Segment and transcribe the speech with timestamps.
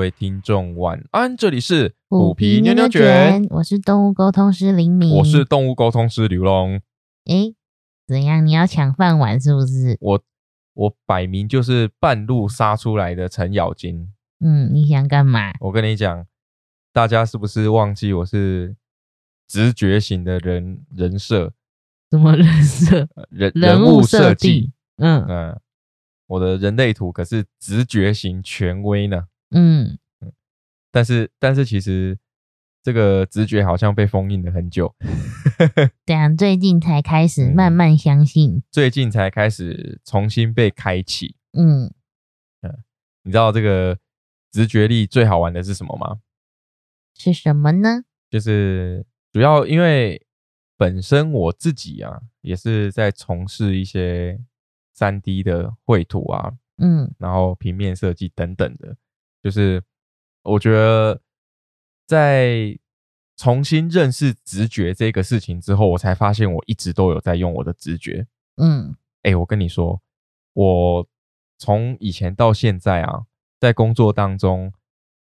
[0.00, 6.80] 位听众晚安，这里是虎皮牛牛卷，我是动物沟通师林明，我是动物沟通师刘龙。
[7.26, 7.54] 诶，
[8.06, 8.44] 怎样？
[8.46, 9.98] 你要抢饭碗是不是？
[10.00, 10.22] 我
[10.72, 14.10] 我摆明就是半路杀出来的程咬金。
[14.42, 15.52] 嗯，你想干嘛？
[15.60, 16.26] 我跟你讲，
[16.94, 18.74] 大家是不是忘记我是
[19.46, 21.52] 直觉型的人人设？
[22.10, 23.06] 什么人设？
[23.28, 24.72] 人人物设计？
[24.96, 25.60] 嗯嗯。
[26.26, 30.32] 我的人类图可是直觉型权威呢，嗯嗯，
[30.90, 32.18] 但是但是其实
[32.82, 34.94] 这个直觉好像被封印了很久，
[36.04, 41.92] 对啊，最近才开始慢慢相信，最近才开始重新被开启，嗯
[42.62, 42.84] 嗯，
[43.22, 43.98] 你知道这个
[44.50, 46.20] 直觉力最好玩的是什么吗？
[47.16, 48.04] 是什么呢？
[48.30, 50.24] 就是主要因为
[50.76, 54.40] 本身我自己啊，也是在从事一些。
[54.92, 58.94] 三 D 的绘图啊，嗯，然后平面设计等等的，
[59.42, 59.82] 就是
[60.42, 61.20] 我觉得
[62.06, 62.78] 在
[63.36, 68.26] 重新认识直觉这个事情之后，我才发现我一直都有在用我的直觉。
[68.56, 70.00] 嗯，哎，我跟你说，
[70.52, 71.08] 我
[71.58, 73.26] 从以前到现在啊，
[73.58, 74.72] 在工作当中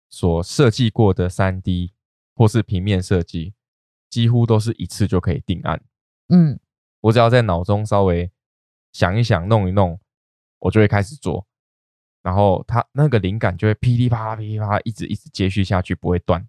[0.09, 1.93] 所设计过的三 D
[2.33, 3.53] 或是平面设计，
[4.09, 5.83] 几乎都是一次就可以定案。
[6.29, 6.59] 嗯，
[7.01, 8.31] 我只要在脑中稍微。
[8.93, 9.99] 想一想，弄一弄，
[10.57, 11.45] 我就会开始做，
[12.27, 16.45] 然后他那个灵感就会噼里啪啦、噼里啪啦，一直一直接续下去，不会断。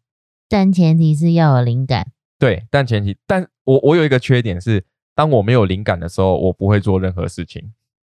[0.48, 2.11] 但前提是要有灵感。
[2.37, 7.73] 对，但前提，但我我有一个缺点是，当我没有灵感的时候，我不会做任何事情，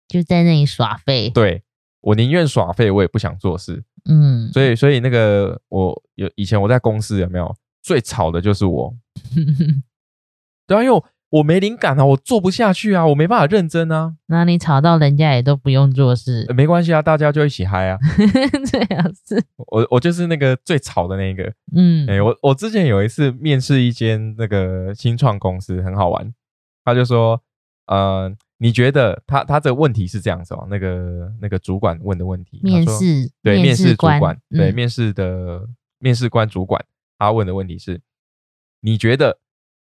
[0.08, 1.30] 就在那里耍废。
[1.30, 1.62] 对
[2.00, 3.84] 我宁愿耍废，我也不想做事。
[4.10, 8.96] 嗯，所以所以那个我有以前我在公司有没有最吵的就是我？
[10.66, 11.04] 对啊，因为。
[11.32, 14.16] 我没灵感啊，我做不下去啊，我没办法认真啊。
[14.26, 18.00] 那你吵到人家也都不用做事，没关系啊，大家就一起嗨啊。
[18.66, 21.54] 这样子，我我就是那个最吵的那个。
[21.76, 26.34] 嗯，哎，我我之前有一次面试一间那个新创公司，很好玩。
[26.84, 27.40] 他就说，
[27.86, 30.66] 呃，你觉得他他这个问题是这样子哦？
[30.68, 35.68] 那个那个主管问的问题，面试对面试主管对面试的
[36.00, 36.84] 面试官主管，
[37.20, 38.02] 他问的问题是，
[38.82, 39.38] 你觉得？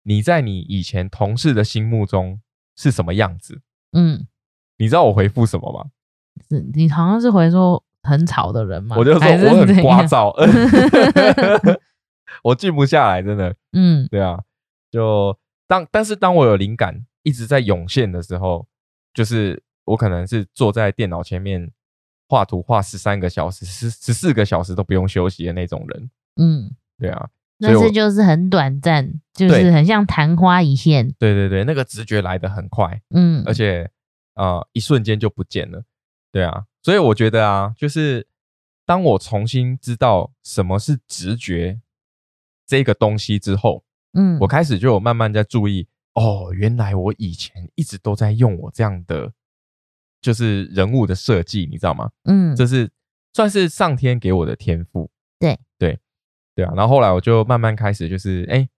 [0.04, 2.40] 你在你以前同事的心目中
[2.76, 3.60] 是什么样子？
[3.92, 4.26] 嗯，
[4.78, 5.90] 你知道我回复什么吗？
[6.48, 8.96] 是你好像是回说很吵的人吗？
[8.98, 10.32] 我就说我很聒噪
[12.42, 13.54] 我静不下来，真的。
[13.72, 14.42] 嗯，对啊，
[14.90, 18.66] 就当但是当我有灵感一直在涌现的时候，
[19.14, 21.70] 就是我可能是坐在电脑前面
[22.28, 26.10] 画图画十三个小时、十十四个小时都不用休息的那种人。
[26.36, 27.28] 嗯，对啊。
[27.62, 31.08] 但是就是很短暂，就是很像昙花一现。
[31.18, 33.88] 对对对，那个直觉来的很快，嗯，而且
[34.34, 35.84] 啊，一瞬间就不见了。
[36.32, 38.26] 对啊，所以我觉得啊，就是
[38.84, 41.80] 当我重新知道什么是直觉
[42.66, 43.84] 这个东西之后，
[44.14, 49.32] 嗯，我开始就有慢慢在注意，哦，原来我以前一直都在用我这样的，
[50.20, 52.10] 就是人物的设计，你知道吗？
[52.24, 52.90] 嗯，这是
[53.32, 55.10] 算是上天给我的天赋。
[55.38, 55.98] 对对。
[56.54, 58.68] 对啊，然后后来我就慢慢开始，就是哎，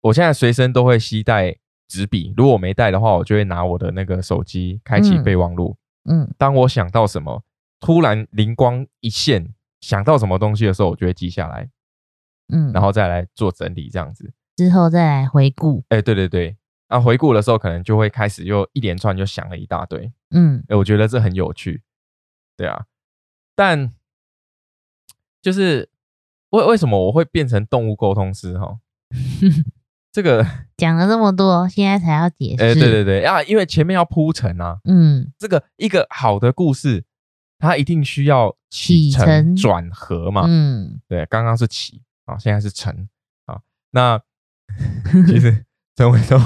[0.00, 1.56] 我现在随身都会携带
[1.88, 5.76] 纸笔，如果没带的话，我就会拿我的那个手机开启备忘录。
[6.08, 7.42] 嗯，当我想到什么，
[7.80, 11.68] 突然灵光一现，想到什么东西的时候，我就会记下来。
[12.52, 15.82] 嗯，然后再来做整理，这样子之后再来回顾。
[15.88, 16.56] 哎，对对对，
[16.86, 20.12] 啊，回顾的时候可能就会开始又一连串就想了一大堆。
[20.30, 21.82] 嗯，哎，我觉得这很有趣。
[22.56, 22.84] 对啊，
[23.56, 23.92] 但
[25.42, 25.90] 就是。
[26.54, 28.58] 为为什么我会变成动物沟通师？
[28.58, 28.78] 哈，
[30.12, 32.62] 这个 讲了这么多，现在才要解释。
[32.62, 34.78] 哎，对对对啊，因为前面要铺陈啊。
[34.84, 37.04] 嗯，这个一个好的故事，
[37.58, 40.44] 它一定需要起承转合嘛。
[40.46, 43.08] 嗯，对，刚刚是起啊，现在是承
[43.46, 43.60] 啊。
[43.90, 44.20] 那
[45.26, 45.64] 其实
[45.96, 46.40] 陈伟东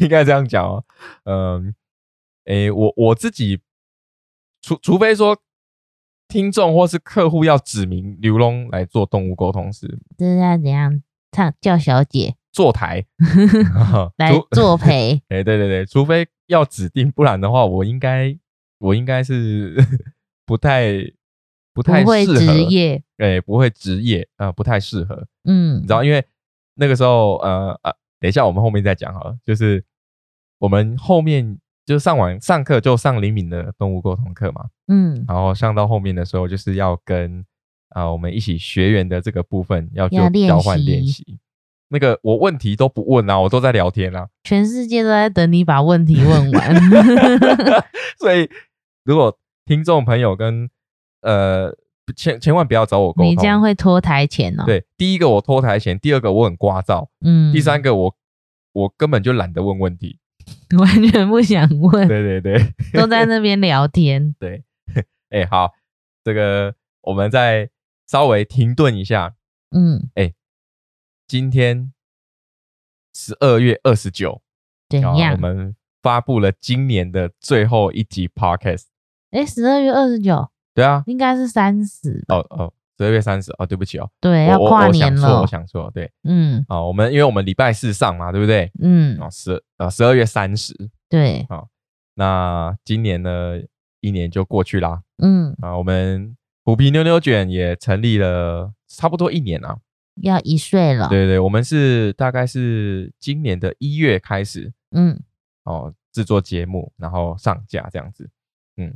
[0.00, 0.84] 应该这样讲哦。
[1.24, 1.74] 嗯，
[2.44, 3.60] 哎，我我自己，
[4.62, 5.38] 除除非说。
[6.30, 13.04] 听众或是客户要指明刘龙来做动物沟通师，这是要怎样唱叫小姐坐台
[14.16, 15.20] 来作陪？
[15.28, 18.34] 哎，对对对，除非要指定，不然的话，我应该
[18.78, 19.76] 我应该是
[20.46, 20.92] 不太
[21.74, 25.26] 不太会职业，哎，不会职业啊，不太适合。
[25.44, 26.24] 嗯，你知道，因为
[26.74, 29.84] 那个时候，呃呃，等一下我们后面再讲哈，就是
[30.58, 31.58] 我们后面。
[31.90, 37.44] 就上完上课就上灵敏的动物沟通课嘛，嗯，然后上到后面的时候，就是要跟
[37.88, 41.40] 啊我们一起学员的这个部分要做交换练习。
[41.88, 46.76] 那个我问题都不问啊，我都在聊天啊，全世界都在等你把问题问完。
[48.20, 48.48] 所以
[49.02, 50.70] 如果听众朋友跟
[51.22, 51.76] 呃
[52.14, 54.62] 千千万不要找我沟通，你这样会拖台前哦。
[54.64, 58.14] 对，第一个我拖台前，第二个我很聒噪，嗯，第三个我
[58.72, 60.20] 我根本就懒得问问题，
[60.78, 62.06] 完全不想问。
[62.06, 64.34] 对对对，都在那边聊天。
[64.38, 64.62] 对，
[65.30, 65.72] 哎，好，
[66.22, 67.70] 这个我们再
[68.06, 69.34] 稍微停顿一下。
[69.70, 70.32] 嗯，哎，
[71.26, 71.92] 今天
[73.14, 74.42] 十二月二十九，
[74.88, 75.32] 怎样？
[75.32, 78.84] 我们发布了今年的最后一集 podcast。
[79.30, 80.50] 哎，十二月二十九。
[80.72, 88.70] 对啊，应该是三十哦哦，十二月三十哦，对不起哦，对，要跨年了，我想错，对，嗯，哦，我们因为我们礼拜四上嘛，对不对？
[88.78, 90.74] 嗯，哦，十呃十二月三十，
[91.08, 91.66] 对，好，
[92.12, 93.58] 那今年呢，
[94.02, 99.78] 一年就过去啦，嗯，啊，我们虎皮妞妞卷也成立了差不多一年了，
[100.20, 105.18] 要一岁了，对对，我们是大概是今年的一月开始，嗯，
[105.64, 108.28] 哦，制作节目，然后上架这样子，
[108.76, 108.92] 嗯。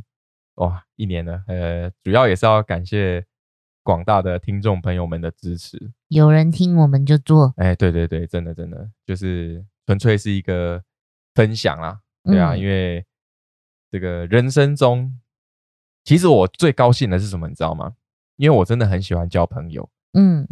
[0.58, 3.20] 哇，一年了，呃，主要也是要感谢
[3.84, 5.92] 广大的听众朋友们的支持。
[6.08, 10.82] 有人听我们就做，哎，对对对，真的真的就是纯粹是一个
[11.36, 13.06] 分享啦，对啊，因为
[13.92, 15.16] 这个人生中，
[16.02, 17.92] 其实我最高兴的是什么，你知道吗？
[18.36, 20.48] 因为我真的很喜欢交朋友，嗯，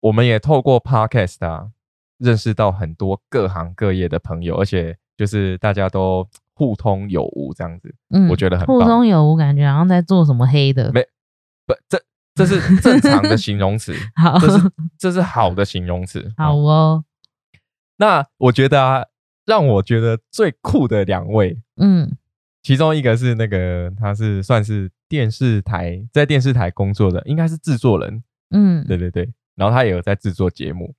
[0.00, 1.70] 我们也透过 Podcast 啊，
[2.18, 6.28] 认识到很多各行各业的朋友，而且就是大家都。
[6.56, 11.02] 互通有无这样子，嗯，我觉得很互通有无，感觉好像在做什么黑的，没
[11.66, 12.00] 不这
[12.34, 17.04] 这是正常的形容词， 好，这是这是好的形容词，好哦。
[17.96, 19.04] 那我觉得啊，
[19.46, 22.16] 让我觉得最酷的两位，嗯，
[22.62, 30.94] 其中一个是那个他是算是电视台在电视台工作的，应该是制作人，嗯，对对对，然后他也有在制作节目，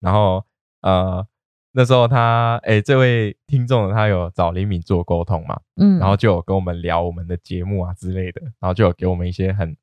[0.00, 0.44] 然后
[0.82, 1.26] 呃。
[1.76, 9.76] 那时候他哎，这位听众他有找李敏做沟通嘛，嗯，然后就有跟我们聊我们的节目啊之类的，然后就有给我们一些很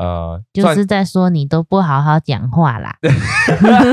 [0.00, 2.96] 呃，就是在说你都不好好讲话啦，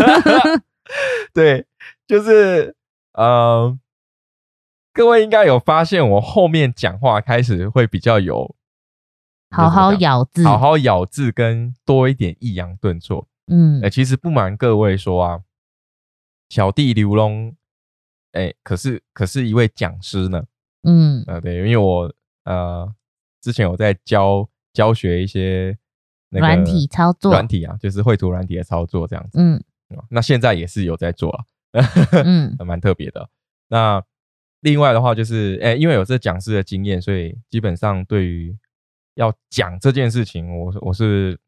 [1.33, 1.65] 对，
[2.07, 2.75] 就是
[3.11, 3.77] 呃，
[4.93, 8.55] 各位应该有发现我后面讲话开始会比较有
[9.49, 15.41] 好好咬字，好好咬字跟多一点抑扬顿挫，嗯，哎，其实不瞒各位说啊。
[16.49, 17.53] 小弟刘龙，
[18.31, 20.45] 哎，可是可是一位讲师呢，
[20.83, 22.09] 嗯，呃，对，因为我
[22.45, 22.89] 呃
[23.41, 25.77] 之前有在教教学一些
[26.29, 29.63] 软体操作，软体啊，就是绘图软体的操作这样子，嗯，
[30.09, 31.83] 那现在也是有在做了，
[32.23, 33.29] 嗯， 蛮特别的。
[33.69, 34.03] 那
[34.61, 38.57] 另外的话就是，哎，因为有这讲师的经验，所以基本上对于
[39.15, 41.39] 要讲这件事情，我我是，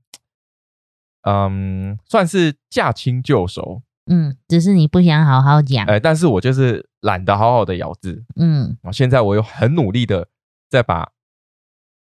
[1.23, 3.81] 嗯，算是驾轻就熟。
[4.11, 10.29] 嗯，只是你不想好好讲，哎，但是我就是懒得好好的咬字，嗯，现在我又很努力的
[10.69, 11.11] 在把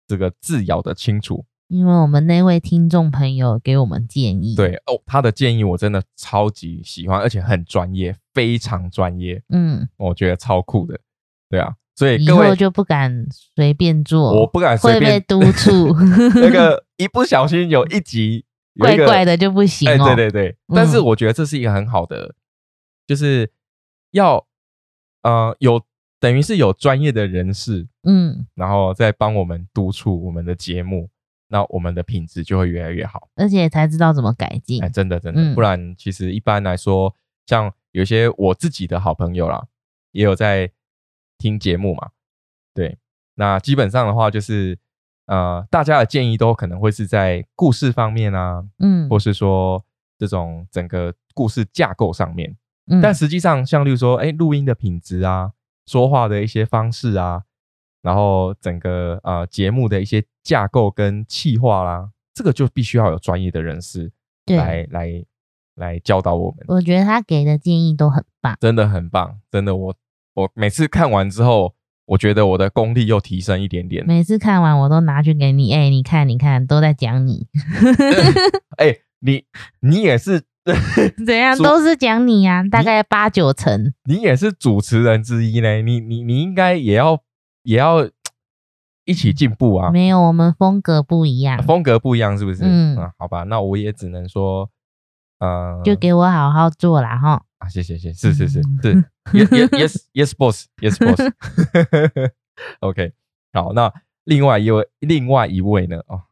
[0.07, 10.99] 这个字咬得清楚，因为我们那位听众朋友给我们建议，对哦，他的建议我真的超级喜欢，而且很专业，非常专业，嗯，我觉得超酷的，
[11.49, 15.95] 对啊，所以各位就不敢随便做，我不敢随便督促，
[16.37, 18.45] 那个一不小心有一集。
[18.77, 20.05] 怪怪的就不行哦。
[20.05, 22.35] 对对对，但是我觉得这是一个很好的，
[23.07, 23.49] 就是
[24.11, 24.45] 要
[25.23, 25.81] 呃有
[26.19, 31.09] 等于是有专业的人士，嗯，然后再帮我们督促我们的节目，
[31.55, 34.83] 那我们的品质就会越来越好，而且才知道怎么改进。
[34.83, 37.15] 哎，真的真的，不然其实一般来说，
[37.47, 39.65] 像有些我自己的好朋友啦，
[40.11, 40.73] 也有在
[41.39, 42.11] 听节目嘛，
[42.75, 42.99] 对，
[43.37, 44.77] 那基本上的话就是。
[45.27, 49.83] 呃，大家的建议都可能会是在故事方面啊，嗯，或是说
[50.19, 52.55] 这种整个故事架构上面，
[52.89, 55.53] 嗯，但实际上像例如说，哎，录音的品质啊，
[55.87, 57.45] 说话的一些方式啊，
[58.05, 64.13] 然后整个呃节目的一些架构跟气划啦，这个就必须要有专业的人士
[64.47, 65.25] 来来
[65.75, 66.59] 来教导我们。
[66.69, 69.95] 我觉得他给的建议都很棒，真的很棒，真的我
[70.35, 71.75] 我每次看完之后。
[72.07, 74.05] 我觉得我的功力又提升一点点。
[74.07, 77.47] 每次看完我都拿去给你，哎，你看，你看，都在讲你。
[78.77, 79.45] 哎，你
[79.81, 80.43] 你也是
[81.25, 81.57] 怎样？
[81.57, 83.95] 都是讲你啊，大概八九成。
[84.05, 87.19] 你也是主持人之一呢，你你你应该也要
[87.65, 88.09] 也要
[89.05, 89.91] 一起进步啊。
[89.91, 92.63] 没有，我们风格不一样，风格不一样是不是？
[92.65, 94.71] 嗯，好吧，那我也只能说，
[95.41, 97.45] 呃，就给我好好做啦哈。
[97.59, 99.05] 啊，谢谢谢，是是是是。
[99.33, 100.67] Yes, yes, yes, boss.
[100.77, 101.21] Yes, boss.
[102.81, 103.13] OK，
[103.53, 103.93] 好，那
[104.25, 105.99] 另外一位，另外一位呢？
[106.07, 106.23] 哦，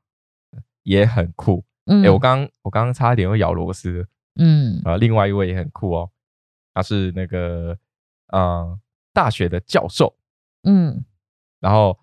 [0.83, 1.65] 也很酷。
[1.87, 4.07] 哎，我刚我刚刚差点又咬螺丝。
[4.37, 6.11] 嗯，啊，另外一位也很酷哦，
[6.73, 7.77] 他是那个
[8.29, 8.79] 呃
[9.13, 10.15] 大学的教授。
[10.65, 11.05] 嗯，
[11.63, 11.97] 然后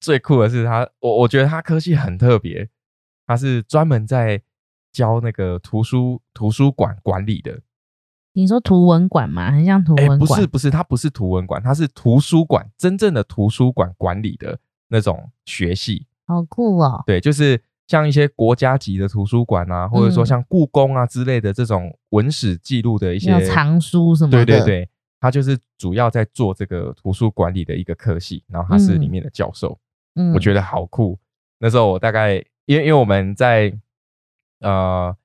[0.00, 2.68] 最酷的是他，我我觉得他科系很特别，
[3.26, 4.42] 他是专门在
[4.92, 7.60] 教那个图书图书馆管理的。
[8.32, 9.50] 你说图文馆吗？
[9.50, 10.18] 很像图文馆？
[10.18, 16.06] 不是，不是，它不是图文馆，它是图书馆，真正的图书馆管理的那种学系。
[16.26, 17.02] 好酷哦！
[17.06, 24.44] 对，就是像一些国家级的图书馆啊，或者说像故宫啊之类的这种文史记录的一些藏书什么的。
[24.44, 29.78] 对对对，他就是主要在做这个图书管理的一个科系，然后他是里面的教授。
[30.14, 31.18] 嗯，我觉得好酷。
[31.58, 32.34] 那时候我大概
[32.66, 33.72] 因为因为我们在
[34.60, 35.16] 呃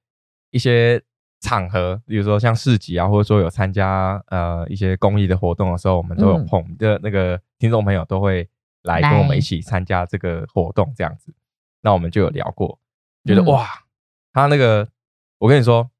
[0.51, 1.01] 一些。
[1.45, 8.47] 场合，比如说像市集啊，或者说有参加呃一些公益的活动的时候，我们都有碰的那个听众朋友都会
[8.83, 11.33] 来跟我们一起参加这个活动，这样子。
[11.81, 12.79] 那我们就有聊过，
[13.25, 13.67] 觉得哇，
[14.31, 14.87] 他那个
[15.37, 15.91] 我跟你说，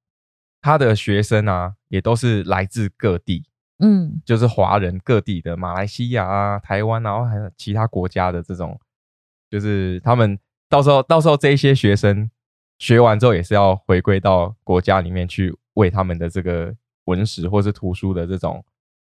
[0.62, 3.44] 他的学生啊，也都是来自各地，
[3.84, 8.80] 嗯，就是华人各地的，马来西亚啊、台湾，然后还有其他国家的这种，
[9.50, 12.30] 就是他们到时候到时候这一些学生。
[12.80, 16.76] 学完之后也是要回归到国家里面去为他们的这个
[17.06, 18.66] 文史或是图书的这种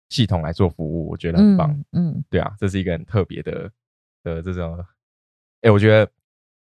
[0.09, 1.85] 系统来做服务，我觉得很棒。
[1.93, 3.71] 嗯，对啊，这是一个很特别的
[4.23, 4.83] 的这种。
[5.61, 6.11] 哎，我觉得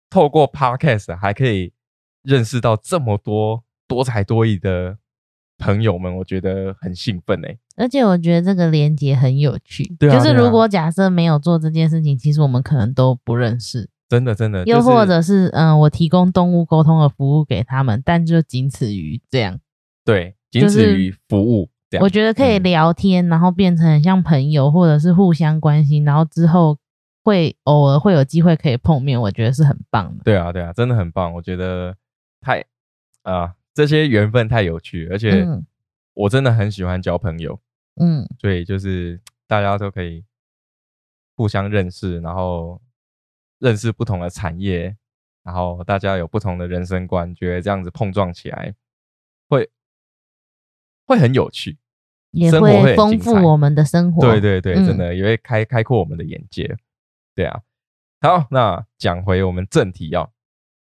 [0.10, 1.72] 透过 Podcast 还可以
[2.24, 4.98] 认识到这么多多才多艺的
[5.60, 7.60] 朋友们，我觉得很兴奋哎。
[7.77, 13.88] 而且我觉得这个连接很有趣，就是如果假设没有做这件事情，其实我们可能都不认识。
[14.10, 19.60] 真的，真的，又或者是，嗯，我提供动物沟通的服务给他们，但就仅此于这样。
[20.03, 21.69] 对，仅此于服务。
[22.01, 26.77] 我觉得可以聊天，然后变成像朋友，或者是互相关心，然后之后
[27.24, 30.24] 会偶尔会有机会可以碰面，我觉得是很棒的。
[30.24, 31.34] 对啊，对啊，真的很棒。
[31.34, 31.96] 我觉得
[32.41, 32.63] 太
[33.24, 35.46] 啊，这些缘分太有趣，而且
[36.13, 37.60] 我真的很喜欢交朋友。
[38.00, 40.24] 嗯，所以就是大家都可以
[41.36, 42.82] 互相认识，然后。
[43.60, 44.96] 认识不同的产业，
[45.42, 48.72] 然后大家有不同的人生观，觉得这样子碰撞起来
[49.50, 49.68] 会
[51.08, 51.75] 会很有趣，
[52.30, 54.22] 也会丰富我们的生活。
[54.22, 56.77] 对对对，真的也会开开阔我们的眼界。
[57.34, 57.63] 对啊，
[58.22, 60.32] 好，那讲回我们正题要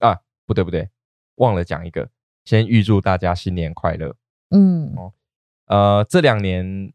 [0.00, 0.91] 啊，不对不对，
[1.37, 2.11] 忘了讲一个，
[2.45, 4.15] 先预祝大家新年快乐。
[4.50, 5.15] 嗯哦，
[5.69, 6.93] 呃，这两年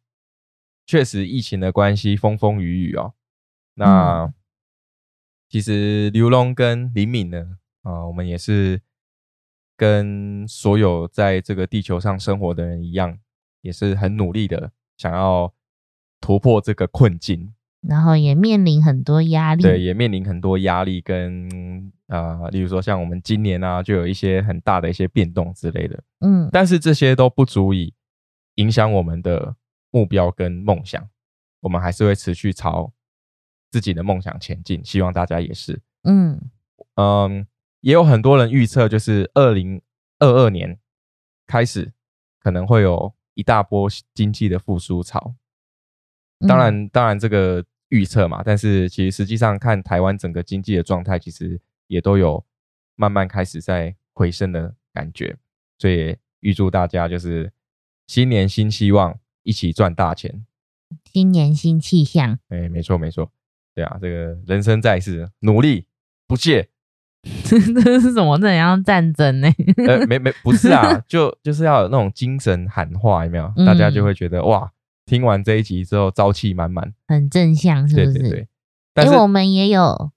[0.93, 3.13] 确实疫情的关系，风风雨雨哦，
[3.73, 4.31] 那。
[5.49, 8.81] 其实刘龙跟林敏呢，啊，我们也是
[9.77, 13.19] 跟所有在这个地球上生活的人一样，
[13.61, 15.53] 也是很努力的想要
[16.19, 21.47] 突破这个困境，然后也面临很多压力，对，也面临很多压力跟
[22.07, 27.93] 啊，例如说像我们今年啊，就有一些很大的一些变动之类的，嗯，但是这些都不足以
[28.55, 29.55] 影响我们的
[29.93, 31.07] 目标跟梦想，
[31.61, 32.91] 我们还是会持续朝。
[33.71, 35.81] 自己的梦想前进，希望大家也是。
[36.03, 36.39] 嗯
[36.93, 37.47] 嗯，
[37.79, 39.81] 也有很多人预测，就是二零
[40.19, 40.79] 二二年
[41.47, 41.91] 开始
[42.39, 45.33] 可能会有一大波经济的复苏潮。
[46.47, 52.45] 当然，当然这个预测嘛，但是其实实际上看台湾整个经济的状态，其实也都有
[52.93, 55.35] 慢慢开始在回升的感觉。
[55.79, 57.51] 所以预祝大家就是
[58.05, 60.45] 新年新希望，一起赚大钱。
[61.11, 62.39] 新年新气象。
[62.49, 63.31] 哎，没错没错。
[63.75, 65.87] 对啊，这个人生在世，努力
[66.27, 66.69] 不懈，
[67.43, 67.59] 这
[67.99, 68.37] 是什么？
[68.37, 69.49] 这像战争呢？
[69.87, 73.51] 呃， 没没不是啊，就就是要有那种精神喊话，有没有？
[73.65, 74.71] 大家就会觉得哇，
[75.05, 78.13] 听完这一集之后朝气满满，很正向，是不是？
[78.13, 79.05] 对对对。
[79.05, 80.11] 因为我们也有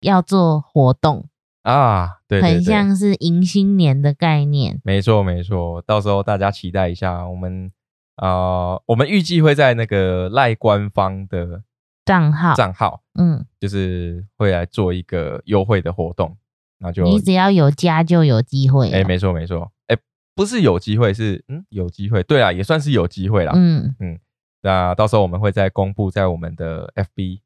[0.00, 1.30] 要做活动
[1.62, 4.78] 啊，对，很像是迎新年的概念。
[4.84, 7.72] 没错没错，到时候大家期待一下，我们
[8.18, 11.62] 啊，我们预计会在那个赖官方的。
[12.04, 16.38] 账号账号，嗯，就是会来做一个优惠的活动，
[16.78, 18.90] 那就你只要有加就有机会。
[18.90, 19.96] 哎，没错没错，哎，
[20.34, 22.22] 不是有机会，是嗯有机会。
[22.22, 23.52] 对啊，也算是有机会啦。
[23.54, 24.18] 嗯嗯，
[24.62, 27.40] 那到时候我们会再公布在我们的 FB、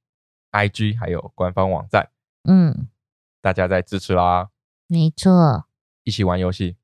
[0.52, 2.10] IG 还有官方网站。
[2.48, 2.86] 嗯，
[3.40, 4.50] 大家再支持啦。
[4.86, 5.64] 没错，
[6.04, 6.76] 一起玩游戏。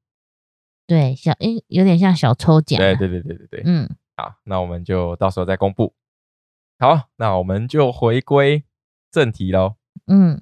[0.89, 2.79] 对，小诶，有点像小抽奖。
[2.79, 3.63] 对对对对对对。
[3.67, 5.93] 嗯，好，那我们就到时候再公布。
[6.79, 8.65] 好，那我们就回归
[9.11, 9.75] 正题喽。
[10.07, 10.41] 嗯，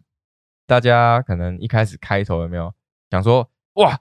[0.65, 2.73] 大家可能一开始开头有没有
[3.11, 4.01] 想说，哇，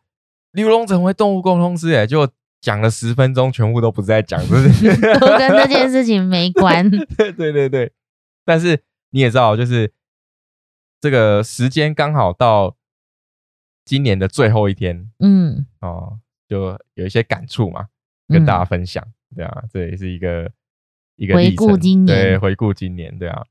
[0.51, 2.29] 刘龙成为动物沟通师，哎，就
[2.61, 4.95] 讲了十分钟，全部都不是在讲，是不是？
[5.19, 6.87] 都跟这件事情没关。
[7.17, 7.91] 对对对对，
[8.45, 9.91] 但是你也知道，就是
[11.01, 12.77] 这个时间刚好到
[13.83, 17.87] 今年的最后一天，嗯，哦，就有一些感触嘛，
[18.27, 19.03] 跟大家分享。
[19.35, 20.51] 对啊，这也是一个。
[21.17, 23.41] 一个回顾今年，对，回顾今年，对啊，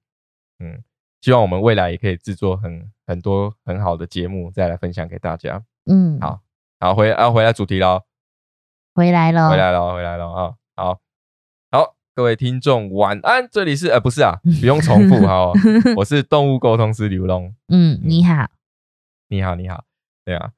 [0.58, 0.84] 嗯，
[1.22, 5.64] 希望我们未来也可以制作很很多很好的节目，再来分享给大家。
[5.86, 6.42] 嗯，好，
[6.78, 8.02] 好回啊回来主题喽，
[8.94, 10.54] 回来了，回来了，回来了啊！
[10.76, 11.00] 好，
[11.70, 15.50] 好，各位听众晚安，这里是呃不是啊， 不用重复哈，
[15.96, 17.54] 我是动物沟通师刘龙。
[17.68, 18.46] 嗯，你好，
[19.28, 19.82] 你好，你好，
[20.22, 20.52] 对啊，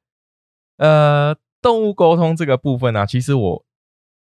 [0.78, 1.37] 呃，
[1.67, 3.65] 动物沟通这个部分呢，其实我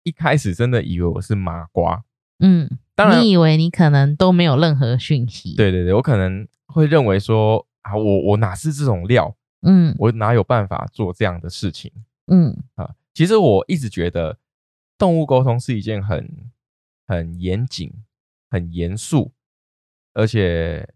[0.04, 2.06] 一开始真的以为我是麻瓜。
[2.40, 5.54] 嗯，当然，你以为你可能都没有任何讯息？
[5.58, 9.36] 对对对，我可能会认为说啊，我我哪是这种料？
[9.64, 11.92] 嗯，我哪有办法做这样的事情？
[12.28, 14.38] 嗯啊，其实我一直觉得
[14.98, 16.50] 动物沟通是一件很
[17.06, 17.92] 很严谨、
[18.50, 19.34] 很严肃，
[20.14, 20.88] 而且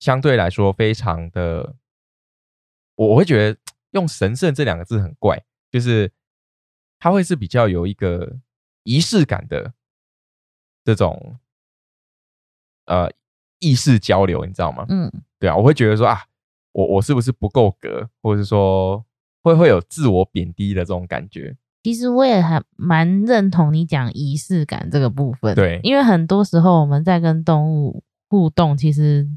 [0.00, 1.76] 相对来说非常的，
[2.96, 3.60] 我我会觉得
[3.92, 6.10] 用神圣这两个字很怪，就是
[6.98, 8.38] 它会是比较有一个
[8.82, 9.72] 仪式感的
[10.84, 11.36] 这种
[12.86, 13.10] 呃
[13.58, 14.86] 意识交流，你知道吗？
[14.88, 16.22] 嗯，对啊，我会觉得说啊。
[16.72, 19.04] 我我是不是不够格，或者是说
[19.42, 21.56] 会会有自我贬低的这种感觉？
[21.82, 25.52] 其实我也还蛮认同你讲仪式感这个部分。
[25.56, 29.28] 对，因为很多时候我们在跟动物互动，其实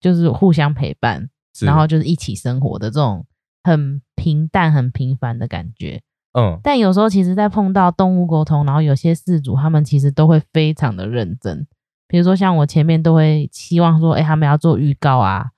[0.00, 3.24] 就是互相陪伴，然后就是一起生活的这种
[3.62, 6.02] 很平淡、很平凡的感觉。
[6.32, 6.58] 嗯。
[6.62, 11.66] 但有时候，其实，在碰到动物沟通，然后有些事主他们其实都会非常的认真，
[12.08, 15.50] 比如说像我前面都会期望说，哎，他们要做预告啊。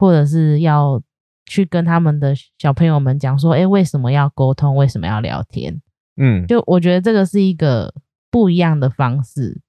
[0.00, 1.02] 或者是要
[1.44, 4.76] 去跟他们的小朋友们讲说，哎，为什么要沟通？
[4.76, 5.82] 为什么要聊天？
[6.16, 7.92] 嗯，就我觉得这个是一个
[8.30, 9.60] 不一样的方式，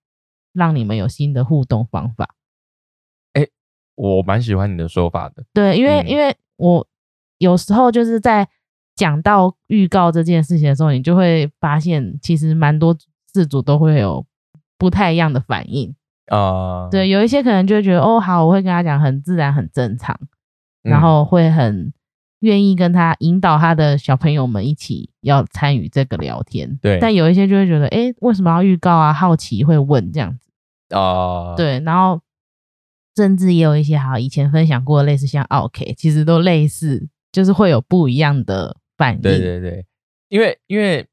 [0.53, 2.35] 让你们有新的互动方法。
[3.33, 3.47] 哎，
[3.95, 5.43] 我蛮喜欢你的说法的。
[5.51, 6.85] 对，因为因为我
[7.39, 8.47] 有时候就是在
[8.95, 14.23] 讲到预告这件事情的时候，你就会发现，其实蛮多自主都会有
[14.77, 15.95] 不太一样的反应。
[16.27, 20.15] 啊，对，有一些可能就会觉得哦，好，我会跟他讲，很自然，很正常，
[20.83, 21.91] 然后会很
[22.41, 26.77] 愿意跟他引导他的小朋友们一起要参与这个聊天。
[26.81, 29.11] 对，但有一些就会觉得，哎，为什么要预告啊？
[29.11, 30.95] 好奇会问这样子。
[30.95, 32.21] 啊，对，然后
[33.15, 39.21] 甚至也有一些好以前分享过类似像 OK，其实都类似，就是会有不一样的反应。
[39.21, 39.85] 对对对，
[40.29, 41.07] 因为因为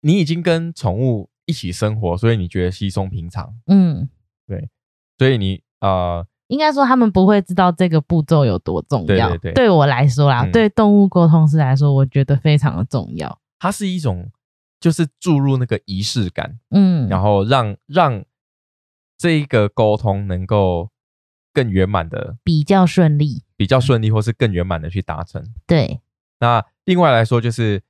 [0.00, 1.28] 你已经跟宠物。
[1.44, 3.52] 一起生活，所以你觉得稀松平常？
[3.66, 4.08] 嗯，
[4.46, 4.70] 对，
[5.18, 9.28] 所以你呃，应该说他们不会知道这个步骤有多重要。
[9.30, 13.40] 对对对，对我来说啦，对动物沟通师来说，我觉得非常的重要。
[13.58, 14.30] 它是一种
[14.78, 18.24] 就是注入那个仪式感，嗯，然后让让
[19.18, 20.90] 这一个沟通能够
[21.52, 25.40] 更圆满的，比较顺利，比较顺利，或是更圆满的去达成。
[25.66, 26.00] 对，
[26.40, 27.80] 那另外来说就是。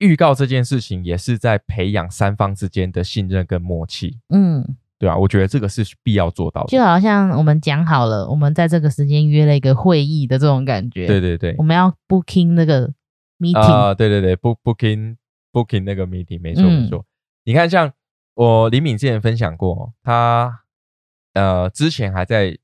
[0.00, 4.64] 预告这件事情也是在培养三方之间的信任跟默契，嗯，
[4.96, 6.68] 对啊，我觉得这个是必要做到的。
[6.68, 11.08] 就好像我们讲好了，我们在这个时间约了一个会议的这种感觉。
[11.08, 12.88] 对对对，我们要 booking 那个
[13.40, 15.16] meeting 啊，对对对，book booking
[15.50, 17.04] booking 那个 meeting，没错没错。
[17.42, 17.92] 你看，像
[18.34, 20.60] 我李敏之前分享过，他
[21.34, 22.56] 呃之前还在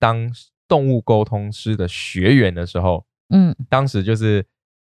[0.00, 0.28] 当
[0.72, 4.46] 动物沟通师的学员的时候，嗯，当时就是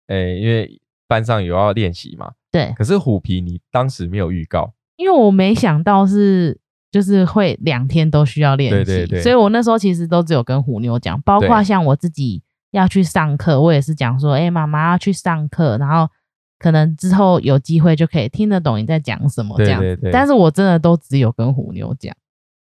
[0.08, 0.80] 诶，因为。
[1.06, 2.32] 班上有要练习嘛？
[2.50, 2.74] 对。
[2.76, 9.22] 可是虎皮，你当时没有预告，因为我没想到是就是会两天都需要练习，对对对。
[9.22, 12.42] 所以我那时候其实都只有跟虎妞讲，包括像我自己
[12.72, 16.10] 要去上课，我也是讲说，哎，妈妈要去上课，然后
[16.58, 20.10] 可能之后有机会就可以听得懂你在讲什么这样子。
[20.12, 22.16] 但是我真的都只有跟虎妞讲。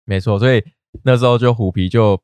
[0.05, 0.63] 没错，所以
[1.03, 2.21] 那时候就虎皮就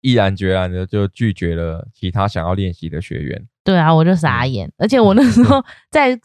[0.00, 3.46] 毅然决然的就拒绝了其他想要练习的学员。
[3.64, 6.18] 对啊，我就傻眼，而且我那时候在，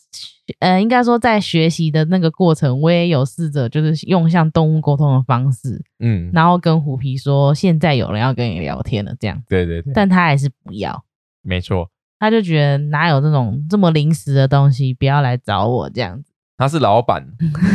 [0.59, 11.03] 呃，应该说在学习的那个过程，我也有试着就是用像动物沟通的方式，嗯，然后跟虎皮说现在有人要跟你聊天了，这样，对对对，但他还是不要，
[11.41, 17.27] 没错，他就觉得哪有这种这么临时的东西，不要来找我这样子，他是老板，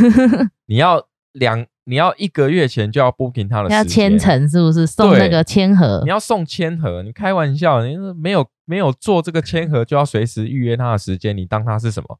[0.65, 1.67] 你要两。
[1.89, 6.01] 你要一个月前就要 booking 他的，要千层是不是送那个签盒？
[6.03, 7.01] 你要送签盒？
[7.01, 7.83] 你开玩笑？
[7.83, 11.35] 你没有没有做这个签盒就要随时预约他的时间？
[11.35, 12.19] 你当他是什么？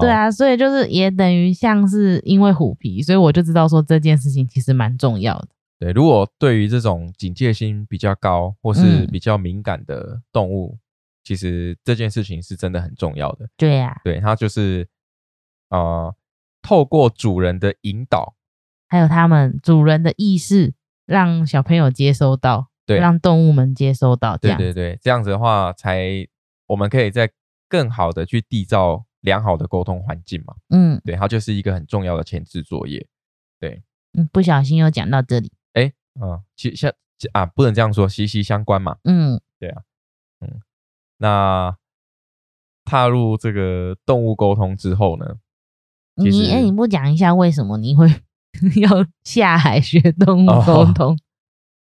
[0.00, 5.48] 对啊，所以就是也等于像是因为虎皮，所以我就知道说这件事情其实蛮重要的。
[5.78, 10.78] 对，如果对于这种警戒心比较高或是比较敏感的动物，
[11.22, 13.46] 其实这件事情是真的很重要的。
[13.58, 14.88] 对呀，对，它就是
[15.68, 16.10] 啊，
[16.62, 18.34] 透过主人的引导。
[18.90, 20.74] 还有他们主人的意识，
[21.06, 26.26] 让小朋友接收到，对，让动物们接收到，对对对，这样子的话，才
[26.66, 27.30] 我们可以在
[27.68, 30.56] 更好的去缔造良好的沟通环境嘛。
[30.70, 33.06] 嗯，对，它就是一个很重要的前置作业。
[33.60, 33.80] 对，
[34.18, 36.92] 嗯，不小心又讲到这里，哎，啊，其实
[37.32, 38.96] 啊，不能这样说，息息相关嘛。
[39.04, 39.82] 嗯，对啊，
[40.40, 40.60] 嗯，
[41.18, 41.76] 那
[42.84, 45.36] 踏入这个动物沟通之后呢？
[46.16, 48.06] 你哎，你不讲一下为什么你会
[48.80, 51.18] 要下海学动物沟通？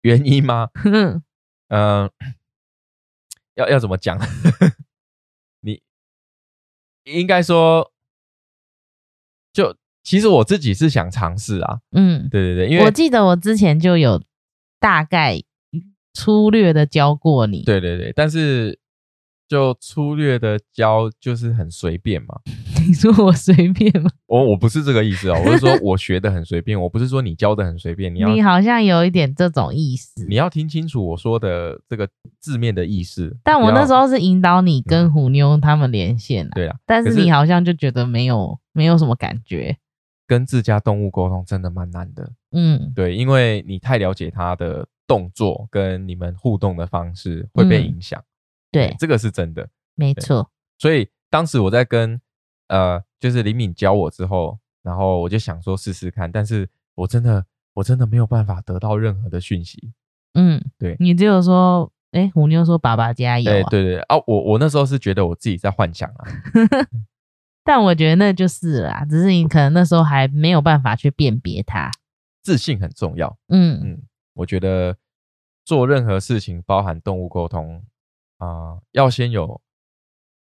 [0.02, 0.68] 原因吗？
[1.68, 2.10] 嗯，
[3.54, 4.18] 要要怎么讲？
[5.60, 5.82] 你
[7.04, 7.92] 应该说，
[9.52, 11.80] 就其实我自己是想尝试啊。
[11.92, 14.22] 嗯，对对对，因为我记得我之前就有
[14.78, 15.42] 大概
[16.14, 17.62] 粗略的教过你。
[17.64, 18.78] 对对对，但是。
[19.48, 22.38] 就粗略的教，就是很随便嘛。
[22.86, 24.10] 你说我随便吗？
[24.26, 28.14] 我我不是这个意思哦，我是说 我学的很随便，我不是说你教的很随便。
[28.14, 30.26] 你要你好像有一点这种意思。
[30.26, 32.08] 你要听清楚我说的这个
[32.38, 33.36] 字面的意思。
[33.42, 36.50] 但我那时候是引导你跟虎妞他们连线啊。
[36.54, 36.76] 对啊。
[36.84, 39.76] 但是你好像就觉得没有没有什么感觉。
[40.26, 42.30] 跟自家动物沟通真的蛮难的。
[42.52, 48.22] 嗯，对，因为你太了解它的动作跟你们互动的方式会被影响。
[48.78, 49.68] 对，这个是真的。
[49.94, 52.20] 没错，所以当时我在跟
[52.68, 59.92] 呃，就是李敏教我之后，然后我就想说试试看，但是我真的我真的没有办法得到任何的讯息。
[60.34, 63.44] 嗯，对，你只有说，哎，虎妞说爸爸加油。
[63.50, 66.24] 对对对啊，我我那时候是觉得我自己在幻想啊，
[67.64, 71.90] 但我觉得那就是啦，只是你可能那时候还没有办法去辨别它。
[72.42, 73.36] 自信很重要。
[73.48, 74.02] 嗯嗯，
[74.34, 74.96] 我觉得
[75.64, 77.82] 做任何事情，包含动物沟通
[78.38, 79.60] 啊，要先有。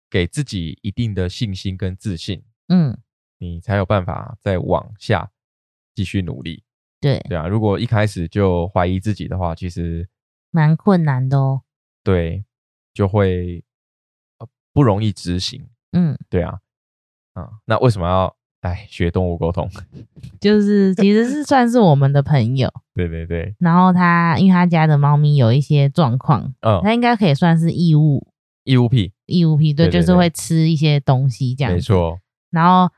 [0.07, 2.97] 给自己一定的信心跟自信，嗯，
[3.37, 5.29] 你才有办法再往下
[5.93, 6.63] 继续努力。
[7.01, 10.07] 对对啊，如果一开始就怀疑自己的话，其实
[10.51, 11.63] 蛮困难的哦。
[12.01, 12.45] 对，
[12.93, 13.65] 就会
[14.71, 15.67] 不容易执行。
[15.91, 16.61] 嗯，对啊，
[17.33, 18.37] 啊，那为什么要
[18.69, 19.69] 来学动物沟通？
[20.41, 22.71] 就是其实是算是我们的朋友。
[22.95, 23.55] 对对对。
[23.59, 28.27] 然后他因为他家的猫咪有一些状况，嗯，他应该可以算是异物，
[28.63, 32.19] 异物癖，异物癖，对，就是会吃一些东西这样，没错。
[32.51, 32.89] 然后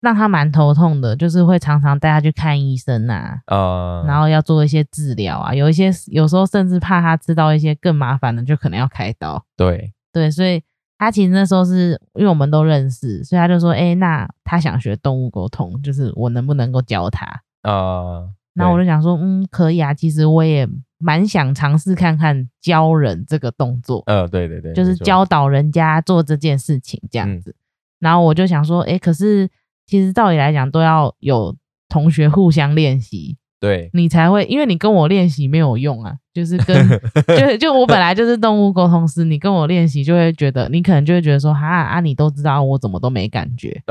[0.00, 9.44] 让他蛮头痛的，就是会常常带他去看医生啊，呃，然后要做一些治疗啊，有一些有时候甚至怕他知道一些更麻烦的，就可能要开刀。
[9.56, 10.62] 对对，所以
[10.98, 17.24] 他其实那时候是因为我们都认识，所以他就说，哎，那他想学动物沟通，就是我能不能够教他？
[17.62, 20.68] 啊，那我就想说，嗯，可以啊，其实我也。
[21.00, 27.54] 蛮想尝试看看教人这个动作，呃，对对对，就是教导人家做这件事情这样子。
[28.00, 29.48] 然后我就想说，哎，可是
[29.86, 31.54] 其实道理来讲，都要有
[31.88, 36.14] 同学互相练习，对你才会，因为你跟我练习没有用啊。
[36.32, 36.88] 就是跟
[37.36, 43.82] 就 就我本来就是动物沟通师，你跟我练习就会觉得，你可能就会觉得说，哈啊，你都知道，我怎么都没感觉。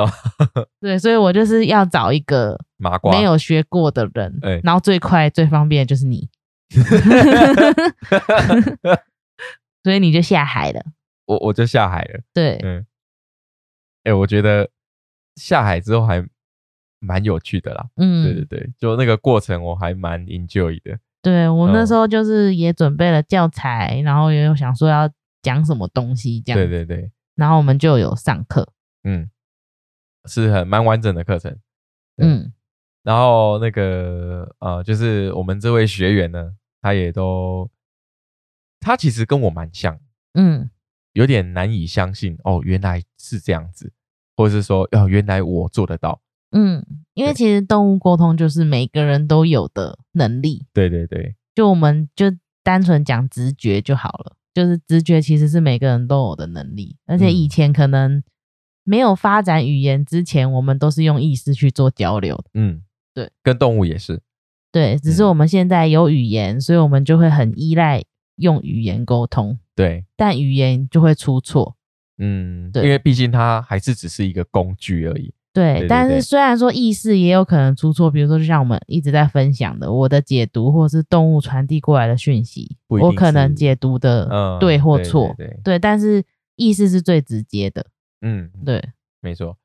[0.79, 6.29] 对，所以我就是要找一个麻瓜没有学过的人，然后最快最方便的就是你。
[9.83, 10.81] 所以你就下海了，
[11.25, 12.21] 我我就下海了。
[12.33, 12.85] 对，嗯，
[14.05, 14.69] 哎，我觉得
[15.35, 16.25] 下海之后还
[16.99, 17.89] 蛮有趣的啦。
[17.95, 20.97] 嗯，对对对，就那个过程我还蛮 enjoy 的。
[21.21, 25.09] 对我那时候就是也准备了教材，然后也有想说要
[25.41, 26.59] 讲什么东西这样。
[26.59, 28.71] 对对对，然后我们就有上课，
[29.03, 29.29] 嗯，
[30.25, 31.57] 是很蛮完整的课程。
[32.17, 32.53] 嗯。
[33.03, 37.71] 然后那个呃，就是我们这位学员呢，他也都，
[38.81, 39.97] 他其实跟我蛮像，
[40.33, 40.69] 嗯，
[41.13, 43.93] 有点难以相信哦，原来是这样子，
[44.35, 46.19] 或者是说，哦，原来我做得到，
[46.51, 52.25] 嗯，因为其实动物沟通就是每个人都有的能力，对对对，就我们就
[52.63, 58.23] 单纯讲直觉就好了，就是直觉其实是每个人都有的能力，而且以前可能
[58.83, 62.83] 没有发展语言之前，我们都是用意识去做交流的，嗯。
[63.13, 64.21] 对，跟动物也是，
[64.71, 68.03] 对，只是我们现在有语言，所以我们就会很依赖
[68.35, 69.57] 用语言沟通。
[69.75, 71.75] 对，但语言就会出错。
[72.19, 75.33] 嗯，对，因为毕竟它还是只是一个工具而已。
[75.57, 86.23] 对，但是虽然说意识也有可能出错，比如说就像我们一直在分享的，我的解读或是动物传递过来的讯息，我可能解读的对或错，对，但是
[86.55, 87.85] 意识是最直接的。
[88.21, 88.83] 嗯，对，
[89.19, 89.57] 没错，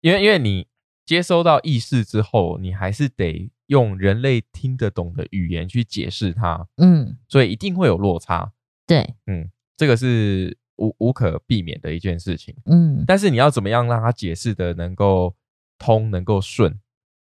[0.00, 0.66] 因为因为你。
[1.04, 8.52] 接收到意识之后，你还是得用人类听得懂的语言去解释它，嗯，所以一定会有落差，
[8.86, 15.34] 对，嗯，这个是无无可避免的一件事情，嗯，但是你要怎么样让他解释的能够
[15.78, 16.78] 通，能够顺，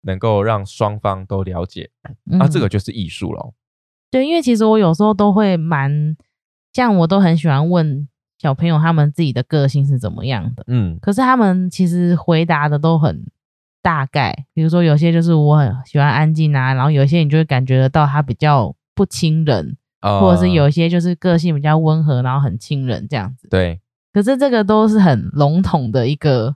[0.01, 1.89] 能够让双方都了解，
[2.23, 3.53] 那这个就是艺术了，
[4.11, 6.15] 对，因为其实我有时候都会蛮，
[6.73, 13.25] 像我都很喜欢问小朋友他们自己的个性是怎么样的，嗯，可是他们其实回答的都很。
[13.81, 19.77] 大概，比如说有些就是我很喜欢安静啊，然后有一些你就会感觉得到他比较不亲人，
[20.19, 23.47] 或者是有一些就是个性比较温和，然后很亲人这样子。
[23.49, 23.79] 对。
[24.13, 26.55] 可是这个都是很笼统的一个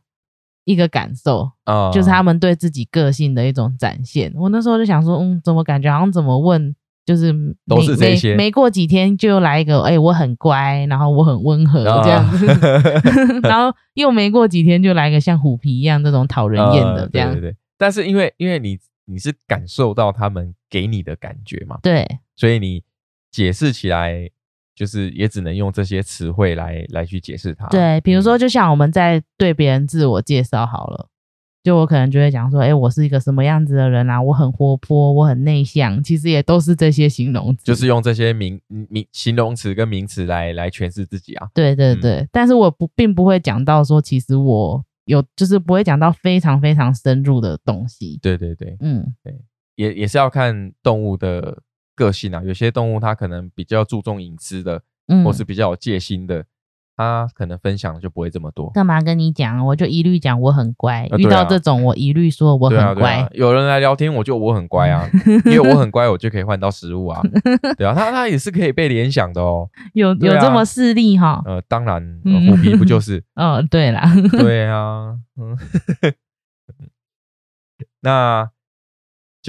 [0.63, 1.51] 一个感受，
[1.91, 4.31] 就是他们对自己个性的一种展现。
[4.35, 6.73] 我那时候就想说，嗯，怎么感觉好像怎么问，
[7.05, 7.33] 就是
[7.67, 8.35] 都是这些。
[8.37, 12.45] 没过几天就来一个，哎，我很乖，然后我很温和这样子，
[13.43, 17.31] 然后又没过几天就来个像虎皮一样这种讨人厌的这样。
[17.31, 17.57] 对对对。
[17.77, 22.83] 但是因为因为你你是感受到他们给你的感觉嘛，对，所以你
[23.31, 24.29] 解释起来。
[24.75, 27.67] 就是也只能用这些词汇来来去解释它。
[27.67, 31.09] 对，比如说，就像我们在对别人自我介绍好了，
[31.61, 34.21] 就我可能就会讲说，哎，我是一个什么样子的人啊？
[34.21, 37.65] 我很活泼，我很内向，其实也都是这些形容词。
[37.65, 41.49] 就是用这些名名形容词跟名词来来诠释自己啊。
[41.53, 48.17] 对对对，但是我不并不会讲到说，其实我有就是不会讲到非常非常深入的东西。
[48.21, 49.37] 对对对，嗯，对，
[49.75, 51.61] 也也是要看动物的。
[51.99, 56.45] 个性啊，有些动物它可能比较注重隐私的，嗯，或是比较有戒心的，
[56.95, 58.69] 它可能分享就不会这么多。
[58.69, 59.65] 干嘛跟你讲？
[59.65, 61.05] 我就一律讲我很乖。
[61.17, 63.27] 遇到这种，我一律说我很乖。
[63.33, 65.09] 有人来聊天，我就我很乖啊，
[65.45, 67.21] 因为我很乖，我就可以换到食物啊。
[67.77, 69.69] 对啊，它它也是可以被联想的哦。
[69.93, 71.41] 有有这么势力哈？
[71.45, 73.21] 呃，当然，虎皮不就是？
[73.35, 75.57] 哦，对啦，对啊，嗯，
[78.01, 78.49] 那。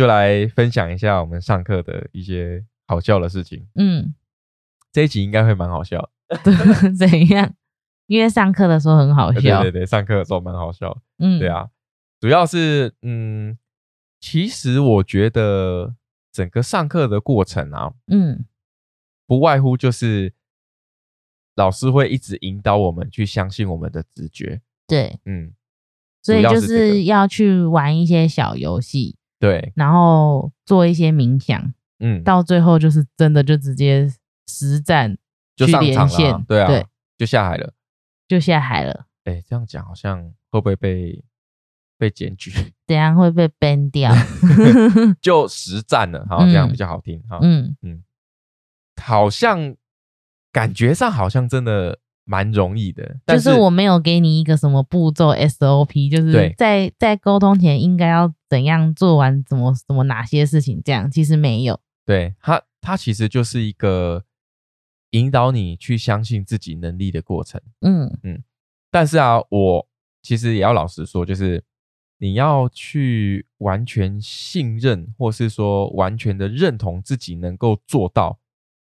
[0.01, 3.67] 就来分享一下我们上课的一些好笑的事情。
[3.75, 4.15] 嗯，
[4.91, 6.11] 这一集应该会蛮好笑。
[6.99, 7.55] 怎样？
[8.07, 9.63] 因为上课的时候很好笑。
[9.63, 10.97] 对对对，上课的时候蛮好笑。
[11.19, 11.69] 嗯，对啊，
[12.19, 13.59] 主要是嗯，
[14.21, 15.95] 其实我觉得
[16.33, 18.47] 整个上课的过程啊，嗯，
[19.27, 20.33] 不外乎就是
[21.57, 24.63] 老师会一直引导我们去相信我们的直觉。
[24.87, 25.53] 对，嗯，
[26.23, 29.19] 所以就是要去玩一些小游戏。
[29.41, 34.09] 对，然后做一些冥想，嗯，到最后就是真的就直接
[34.47, 35.17] 实战
[35.57, 36.87] 就上场了，对啊，对
[37.19, 37.73] 就下海了，
[38.29, 39.07] 就下海了。
[39.25, 41.25] 哎，这样讲好像会不会被
[41.99, 42.53] 被检举？
[42.87, 44.13] 等下会被 ban 掉？
[45.21, 47.39] 就实战了，好，这样比较好听哈。
[47.43, 48.05] 嗯嗯，
[49.03, 49.75] 好像
[50.53, 51.99] 感觉上好像真的。
[52.31, 61.81] 蛮容易的，就是我没有给你一个什么步骤 SOP，就是在在沟通前应该要怎样做完，怎么怎么哪些事情这样，其实没有。
[62.07, 64.23] 对他，他其实就是一个
[65.11, 67.61] 引导你去相信自己能力的过程。
[67.81, 68.45] 嗯嗯，
[68.93, 69.89] 但是啊，我
[70.23, 71.65] 其实也要老实说，就是
[72.19, 78.39] 你要去完全信任，或是说完全的认同自己能够做到，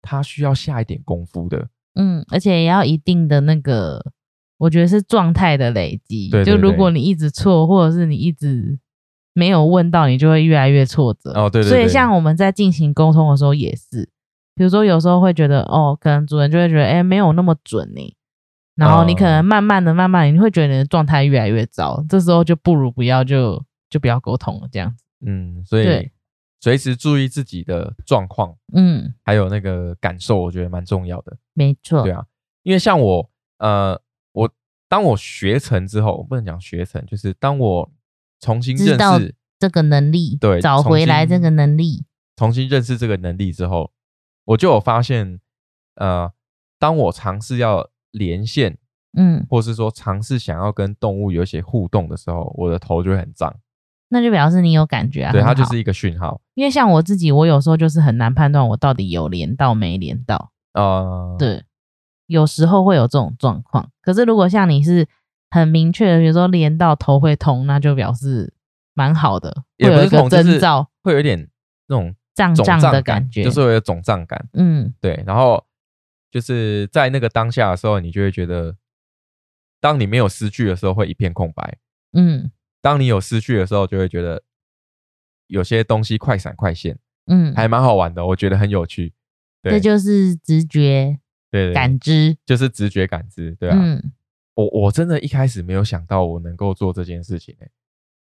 [0.01, 1.69] 他需要下一点功夫的。
[1.95, 4.01] 嗯，而且也要一定的那个，
[4.57, 6.29] 我觉得是状态的累积。
[6.29, 8.79] 对，就如果你一直错，或者是你一直
[9.33, 11.31] 没有问到，你就会越来越挫折。
[11.31, 11.69] 哦，对对。
[11.69, 14.09] 所以像我们在进行沟通的时候也是，
[14.55, 18.15] 比如说有时候会觉得，哦，可能主人就会觉得，哎，没有那么准呢。
[18.75, 22.03] 然后你可能慢慢的、慢慢，你会觉得你的状态越来越糟。
[22.09, 25.03] 这时候就不如不要，就就不要沟通了，这样子。
[25.25, 26.09] 嗯，所以
[26.61, 31.35] 随时注意自己的状况，嗯，还有那个感受，我觉得蛮重要的。
[31.53, 32.23] 没错，对啊，
[32.61, 33.99] 因为像我，呃，
[34.31, 34.49] 我
[34.87, 37.91] 当我学成之后，我不能讲学成，就是当我
[38.39, 43.91] 重新认识这个能力，对，找回来这个能力，重新认识这个能力之后，
[44.45, 45.39] 我就有发现，
[45.95, 46.31] 呃，
[46.77, 48.77] 当我尝试要连线，
[49.17, 53.51] 嗯，或是说尝试想要跟动物有一些互动的时候，我的头就会很胀，
[54.11, 56.41] 那就表示你有感觉啊，对，它就是一个讯号。
[56.53, 60.51] 因为像我自己，我有时候就是很难判断我到底有连到没连到。
[60.73, 61.63] 啊，对，
[62.27, 63.89] 有时候会有这种状况。
[64.01, 65.07] 可是如果像你是
[65.49, 68.53] 很明确的，比如说连到头会痛，那就表示
[68.93, 71.49] 蛮好的，会有一个征兆，会有一点
[71.87, 74.47] 那种胀胀的感觉，就是会有肿胀感。
[74.53, 75.23] 嗯，对。
[75.25, 75.63] 然后
[76.29, 78.75] 就是在那个当下的时候，你就会觉得，
[79.79, 81.77] 当你没有失去的时候，会一片空白。
[82.13, 84.41] 嗯，当你有失去的时候，就会觉得
[85.47, 86.97] 有些东西快闪快现。
[87.27, 89.13] 嗯，还蛮好玩的，我觉得很有趣。
[89.61, 91.19] 这就是直觉，
[91.51, 93.77] 对感知，就是直觉感知，对啊。
[93.79, 94.11] 嗯，
[94.55, 97.69] 我我真的一开始没有想到我能够做这件事情诶。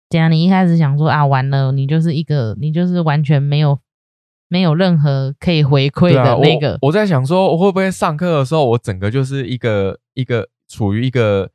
[0.10, 3.80] 这样，你一开始想说啊，完了，你就是一个，你就是完全没有
[4.50, 6.78] 没有任何可以回馈的那个。
[6.82, 11.52] 我在想说，我会不会上课的时候，我整个就是一个一个处于一个。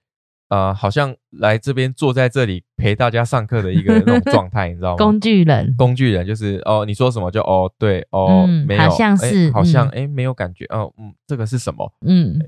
[0.54, 4.96] 呃，好像来这边坐在这里陪大家上课的一个那种状态，你知道吗？
[4.96, 11.92] 工具人，工具人就是哦，你说什么就哦，对哦，没有，好像是，好像哎，没有感觉哦，嗯，这个是什么？
[12.06, 12.38] 嗯，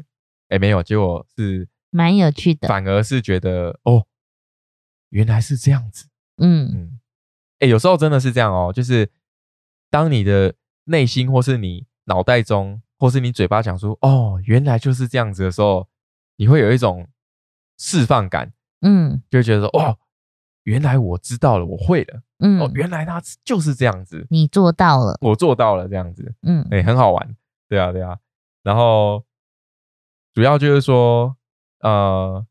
[0.50, 4.06] 哎，没有，结果是蛮有趣的，反而是觉得哦，
[5.08, 6.70] 原来是这样子，嗯。
[6.72, 7.00] 嗯，
[7.58, 9.10] 哎，有时候真的是这样哦，就是
[9.90, 15.88] 当你的内心或是你脑袋中或是你嘴巴讲出哦，原来就是这样子的时候，
[16.36, 17.08] 你会有一种
[17.78, 19.96] 释放感，嗯，就觉得说哇，
[20.64, 27.36] 原来我知道了，我会了，嗯，哦，原来他就是这样子，你做到了，我做到了，这样子，嗯，哎，很好玩，
[27.68, 28.18] 对啊，对啊，
[28.62, 29.24] 然后
[30.32, 31.36] 主要就是说，
[31.80, 32.46] 呃，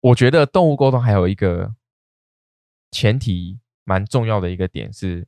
[0.00, 1.74] 我觉得动物沟通还有一个
[2.90, 5.26] 前提蛮重要的一个点是。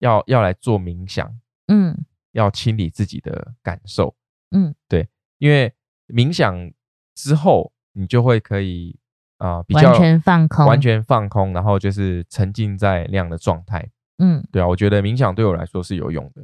[0.00, 1.96] 要要来做冥想，嗯，
[2.32, 4.14] 要清理自己的感受，
[4.50, 5.72] 嗯，对，因为
[6.08, 6.70] 冥想
[7.14, 8.94] 之后，你就会可以
[9.38, 16.42] 啊，比较完全放空，完全放空，然后就是沉浸在那样的状态，嗯，对啊，我觉得冥想对我来说是有用的，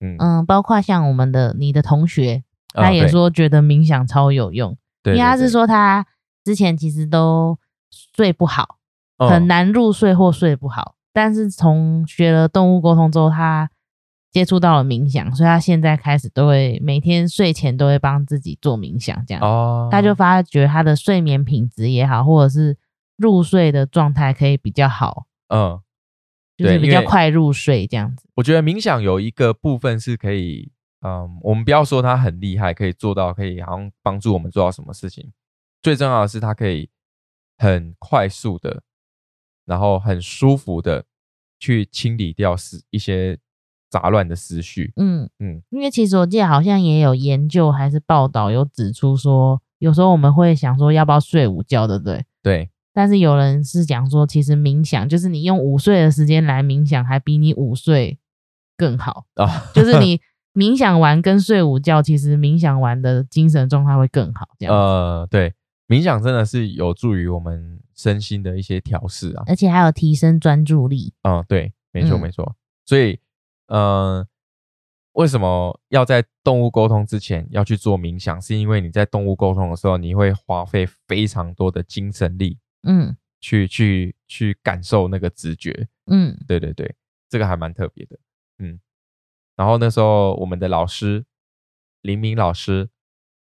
[0.00, 2.42] 嗯嗯，包括像我们的你的同学，
[2.74, 6.06] 他也说觉得冥想超有用，因为他是说他
[6.44, 7.58] 之前其实都
[7.90, 8.78] 睡不好，
[9.18, 10.94] 很难入睡或睡不好。
[11.12, 13.68] 但是从学了动物沟通之后，他
[14.30, 22.76] 接触到了冥想，所以他现在开始都会每天睡前都会帮自己做冥想，这样哦，他就发觉他的睡眠品质也好，或者是
[23.16, 25.80] 入睡的状态可以比较好，嗯，
[26.56, 28.28] 就是比较快入睡这样子。
[28.34, 35.32] 我觉得冥想有一个部分是可以，嗯，我们不要说它很厉害，可以做到，可以好像帮助我们做到什么事情。
[35.82, 36.88] 最重要的是，它可以
[37.58, 38.82] 很快速的。
[39.66, 41.04] 然后很舒服的
[41.60, 43.38] 去清理掉是一些
[43.90, 44.92] 杂乱的思绪。
[44.96, 52.24] 嗯嗯，因为其实我记得好像也有研究还是报道有指出说，有时候我们会想说要不要睡午觉，对不对？
[52.42, 52.70] 对。
[52.92, 58.18] 但是有人是讲说，其实冥想就是你用午睡的时间来冥想，还比你午睡
[58.76, 59.70] 更好啊。
[59.74, 60.20] 就是你
[60.54, 64.48] 冥想完跟睡午觉，其实冥想完的精神状态会更好。
[64.58, 64.74] 这样。
[64.74, 65.52] 呃，对。
[65.86, 71.12] 冥想真的是有助于我们身心的一些调试啊，而且还有提升专注力。
[71.22, 72.54] 嗯，对，没错没错。
[72.86, 73.18] 所以，
[73.70, 74.26] 呃，
[75.12, 78.40] 为什么要在动物沟通之前要去做冥想？
[78.42, 85.88] 是因为你在动物沟通的时候，你会花费非常多的精神力，嗯，去去去感受那个直觉。
[86.06, 86.96] 嗯，对对对，
[87.28, 88.18] 这个还蛮特别的。
[88.58, 88.80] 嗯，
[89.54, 91.24] 然后那时候我们的老师
[92.02, 92.90] 林明老师。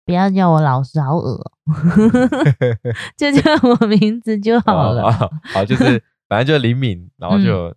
[0.04, 1.52] 不要叫我老师，好恶，
[3.16, 5.10] 就叫我名字就好了。
[5.52, 7.74] 好，就是反正就灵敏，然后就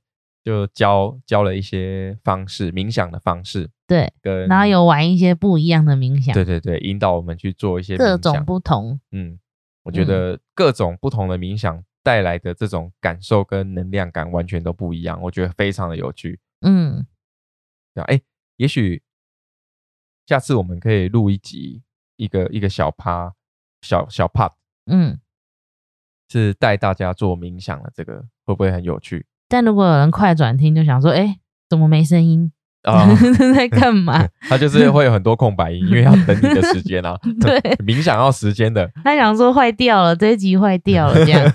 [0.50, 3.70] 就教教了一些方式，冥想的方式。
[3.86, 6.34] 对，跟然后有玩一些不一样的冥想。
[6.34, 9.00] 对对对，引导我们去做一些各种不同。
[9.12, 9.40] 嗯，
[9.84, 16.40] 我觉得各种不同的冥想带来的这种感受跟能量感完全都不一样，我觉得非常的有趣。
[16.62, 17.06] 嗯，
[17.94, 18.22] 对哎，
[18.58, 19.04] 也许
[20.26, 21.84] 下次我们可以录一集。
[22.16, 23.34] 一个一个小趴，
[23.82, 24.52] 小小 part，
[24.88, 25.18] 嗯，
[26.30, 29.26] 是带大家做冥想的，这个会不会很有趣？
[29.50, 31.36] 但如果有人快转听，就想说，哎，
[31.68, 32.52] 怎么没声音
[32.84, 33.06] 啊？
[33.54, 34.26] 在干嘛？
[34.48, 37.18] 他就是会有很多空白音，因为要等你的时间啊。
[37.42, 38.90] 对，冥想要时间的。
[39.04, 41.52] 他想说坏掉了，这一集坏掉了，这样。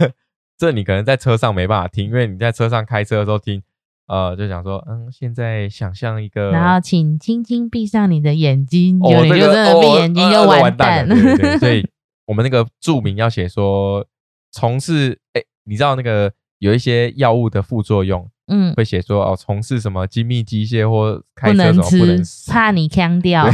[0.59, 3.63] 这你可能在车上没办法听，因为你在车上开车的时候听。
[4.07, 11.17] 呃，就想说，嗯，现在想象一个，然后请轻轻闭上你的眼睛，有你就真的闭眼睛就完蛋了。
[11.59, 11.89] 所以，
[12.27, 14.05] 我们那个注明要写说，
[14.53, 23.45] 从事，哎，你知道那个有一些药物的副作用，嗯，会写说哦，从事什么精密机械或开车什么不能吃，怕你腔掉。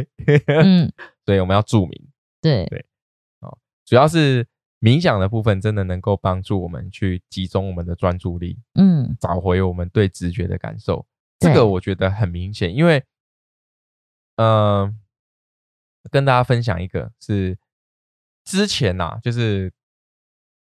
[0.46, 0.92] 嗯，
[1.24, 2.08] 所以我们要注明。
[2.40, 2.86] 对对，
[3.40, 4.46] 哦，主要是。
[4.80, 11.06] 冥想的部分真的能够帮助我们去集中我们的专注力，嗯，找回我们对直觉的感受。
[11.38, 13.02] 这个我觉得很明显，因为，
[14.36, 15.00] 嗯，
[16.10, 17.56] 跟大家分享一个，是
[18.44, 19.72] 之前呐，就是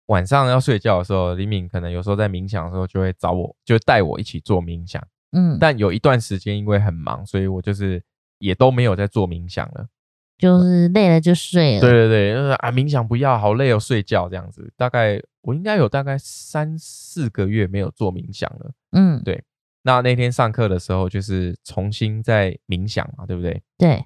[0.09, 8.03] 晚上要睡觉的时候，李敏可能有时候在冥想的时候就会找我，就带我一起做冥想，嗯，但有一段时间因为很忙，所以我就是
[8.39, 9.87] 也都没有在做冥想了。
[10.39, 11.81] 就是累了就睡了。
[11.81, 14.73] 对对对，就是啊，冥想不要，好累哦，睡觉这样子。
[14.77, 18.71] 大概我应该有大概三四个月没有做冥想了。
[18.93, 19.43] 嗯，对。
[19.83, 23.61] 那那天上课的时候，就是重新在冥想嘛，对不对？
[23.77, 24.05] 对。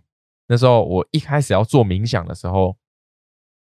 [0.48, 2.74] 那时候我一开始要做冥想的时候，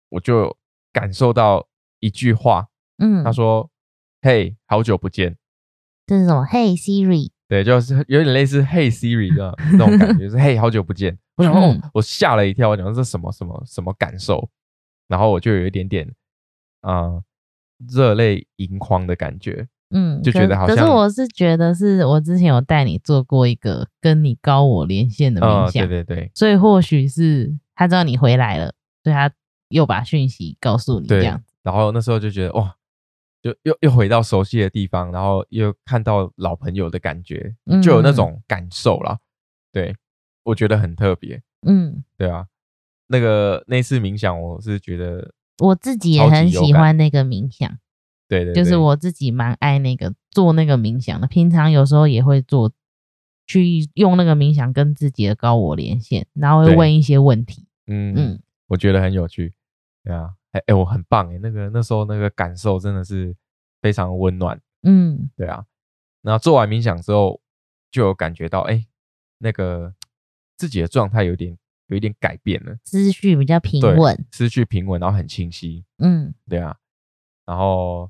[0.08, 0.56] 我就
[0.94, 1.68] 感受到
[2.06, 2.68] 一句话，
[3.00, 3.70] 嗯，他说
[4.22, 5.36] ：“嘿，好久不见。”
[6.06, 7.32] 这是什么？Hey Siri。
[7.48, 11.18] 对，就是有点类似 “Hey Siri” 的那种感觉， 是“嘿，好久不见”。
[11.38, 14.50] 我想哦，我吓了一跳，我讲这是什么什么什么感受？
[15.08, 16.12] 然后我就有一点点
[16.82, 17.22] 啊，
[17.92, 19.68] 热泪盈眶的感觉。
[19.92, 20.76] 嗯，就觉得好像。
[20.76, 26.32] 可是我是觉得，是我之前有带你做过一个跟你高我连线的冥想，对对对。
[26.34, 29.32] 所以或许是他知道你回来了，所以他
[29.70, 31.44] 又把讯息告诉你这样。
[31.66, 32.76] 然后那时候就觉得哇，
[33.42, 39.18] 就又又回到熟悉的地方，然后又看到老朋友的感觉，就有那种感受了。
[39.72, 39.96] 对，
[40.44, 41.42] 我觉得很特别。
[41.66, 42.46] 嗯，对啊，
[43.08, 47.80] 那个那次冥想，我是觉得我自己也很喜欢那个冥想。
[48.28, 52.72] 对对，就是我自己蛮爱那个做那个冥想的，平常有时候也会做，
[53.48, 57.66] 去用那个冥想跟自己的高我连线，然后会问一些问题。
[57.88, 59.56] 嗯嗯，我觉得很有趣。
[60.04, 60.36] 对啊。
[60.56, 63.36] 哎哎，我很棒哎，那个那时候那个感受真的是
[63.82, 65.66] 非常温暖，嗯，对啊。
[66.22, 67.42] 然后做完冥想之后，
[67.92, 68.86] 就有感觉到哎，
[69.40, 69.94] 那个
[70.56, 76.78] 自己的状态有点有一点改变了，思绪比较平稳，思绪平稳，然后很清晰，嗯，对啊。
[77.46, 78.10] 然后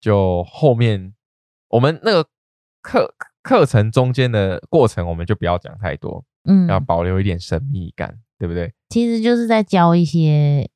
[0.00, 1.14] 就后面
[1.68, 2.28] 我们那个
[2.82, 8.74] 课课程中间的过程，我们就不要讲太多，嗯，要保留一点神秘感，对不对？
[8.88, 10.68] 其实就是在教一些。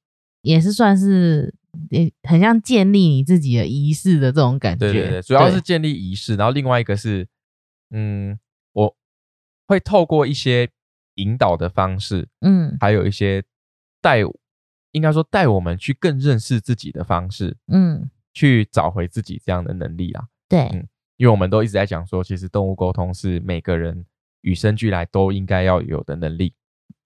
[0.43, 1.55] 也是算是，
[1.91, 4.93] 也很像建立你自己的仪式的这种感觉。
[4.93, 7.27] 对对对，主要是建立仪式，然后另外一个是，
[7.91, 8.39] 嗯，
[8.73, 8.95] 我
[9.67, 10.69] 会透过一些
[11.15, 13.43] 引导的方式，嗯，还有一些
[14.01, 14.19] 带，
[14.91, 20.25] 应该说带我们去更认识自己的方式，嗯，去找回自己这样的能力啊。
[20.49, 20.87] 对，嗯，
[21.17, 24.05] 因为我们都一直在讲说，其实动物沟通是每个人
[24.41, 26.53] 与生俱来都应该要有的能力。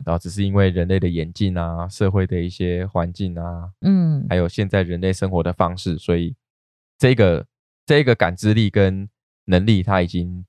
[0.04, 6.34] 然后只是因为人类的演进啊，社会的一些环境啊，嗯，还有现在人类生活的方式，所以
[6.98, 7.46] 这个
[7.84, 9.08] 这个感知力跟
[9.46, 10.44] 能力，它已经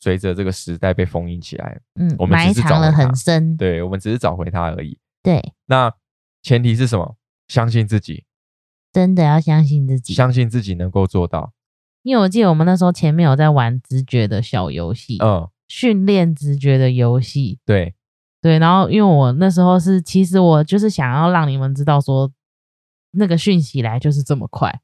[0.00, 1.80] 随着这个时代被封印起来。
[1.94, 3.56] 嗯，我们埋藏了很深。
[3.56, 4.98] 对，我们只是找回它而已。
[5.22, 5.92] 对，那
[6.42, 7.16] 前提是什么？
[7.48, 8.24] 相信自己，
[8.92, 11.52] 真的要相信自己，相信自己能够做到。
[12.02, 17.94] 因为我记得我们那时候前面有在玩直觉的小游戏，嗯，训练直觉的游戏，对。
[18.40, 22.30] 对，然后因为我那时候是，其实我就是想要让你们知道说，
[23.10, 24.80] 那个讯息来就是这么快，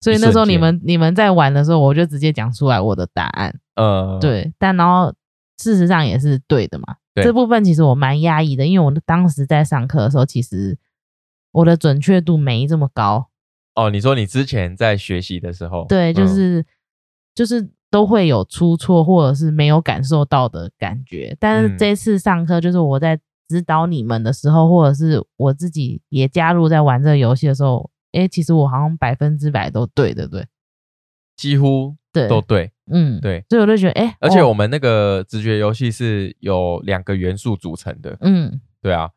[0.00, 3.58] 所以那时候你们你们在玩的时候，我就直接讲出来我的答案。
[3.76, 5.14] 呃，对，但然后
[5.58, 6.96] 事实上也是对的嘛。
[7.14, 10.76] 这部分其实我蛮压抑的，因为我当时在上课的时候，其实
[11.52, 13.28] 我的准确度没这么高。
[13.74, 16.66] 哦，你说你之前在学习的时候，对，就是
[17.34, 17.70] 就是。
[17.90, 23.18] 都会有出错或者是没有感受到的感觉，但是这次上课就是我在
[23.48, 30.46] 指导你们的时候，或者是我自己也加入在玩这个游戏的时候，哎，其实我好像百分之百都对的，对，
[31.36, 39.10] 几乎对都对，嗯，对，所以我就觉得，哎，而且我们那个直觉游戏是有两个元素组成的，嗯，对啊，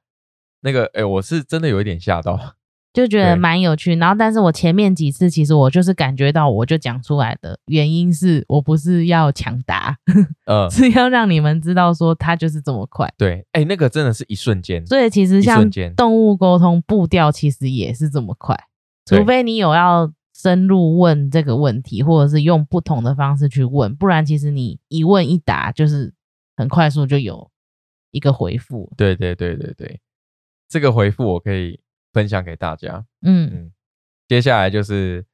[0.61, 2.39] 那个，哎，我是真的有一点吓到。
[2.93, 9.95] 就觉得蛮有趣，然后但是我前面几次其实我就是感觉到我就讲出来的原因是我不是要抢答，
[10.45, 13.09] 呃，是要让你们知道说它就是这么快。
[13.17, 14.85] 对，哎，那个真的是一瞬间。
[14.85, 18.57] 所以其实像动物沟通步调其实也是这么快，
[19.05, 26.13] 除非你有要深入问这个问题，或者是用不同的方式去问，不然其实你一问一答就是
[26.57, 27.49] 很快速就有
[28.11, 28.91] 一个回复。
[28.97, 30.01] 对对对对对，
[30.67, 31.79] 这个回复我可以。
[32.11, 33.71] 分享给大家，嗯嗯，
[34.27, 35.25] 接下来就是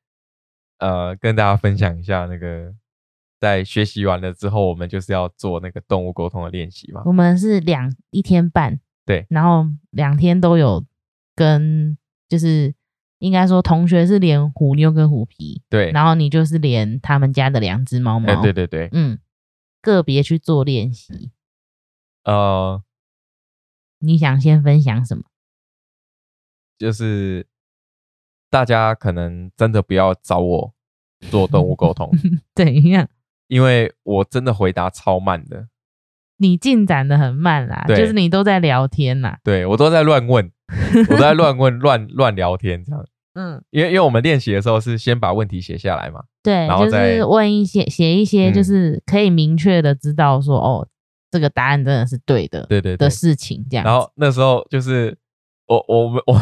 [0.79, 2.73] 呃跟大家分享一下那个
[3.39, 7.01] 在学习完了之后，我们就是要做那个动物沟通的练习嘛。
[7.05, 10.85] 我们是两一天半，对，然后两天都有
[11.35, 11.97] 跟，
[12.27, 12.73] 就是
[13.19, 19.19] 应该说同学是连虎妞跟虎皮，对，然后你就是连他们家的两只猫猫，对对对，嗯，
[19.81, 21.31] 个别去做练习。
[22.23, 22.83] 呃，
[23.99, 25.23] 你想先分享什么？
[26.77, 27.45] 就是
[28.49, 30.73] 大家可能真的不要找我
[31.29, 32.11] 做动物沟通，
[32.55, 33.07] 怎样？
[33.47, 35.67] 因为我真的回答超慢的，
[36.37, 40.51] 你进展的很慢啦，就是你都在聊天啦，对 我都在乱问，
[41.09, 43.05] 我都在乱问乱乱聊天这样，
[43.35, 50.87] 嗯，因为因为我们练习的时候是先把问题写下来嘛，对，然后再问一些写一些，就是可以明确的知道说哦，
[51.31, 55.17] 这个答案真的是对的，对对的事情这样，然后那时候就是。
[55.67, 56.39] 我我们 我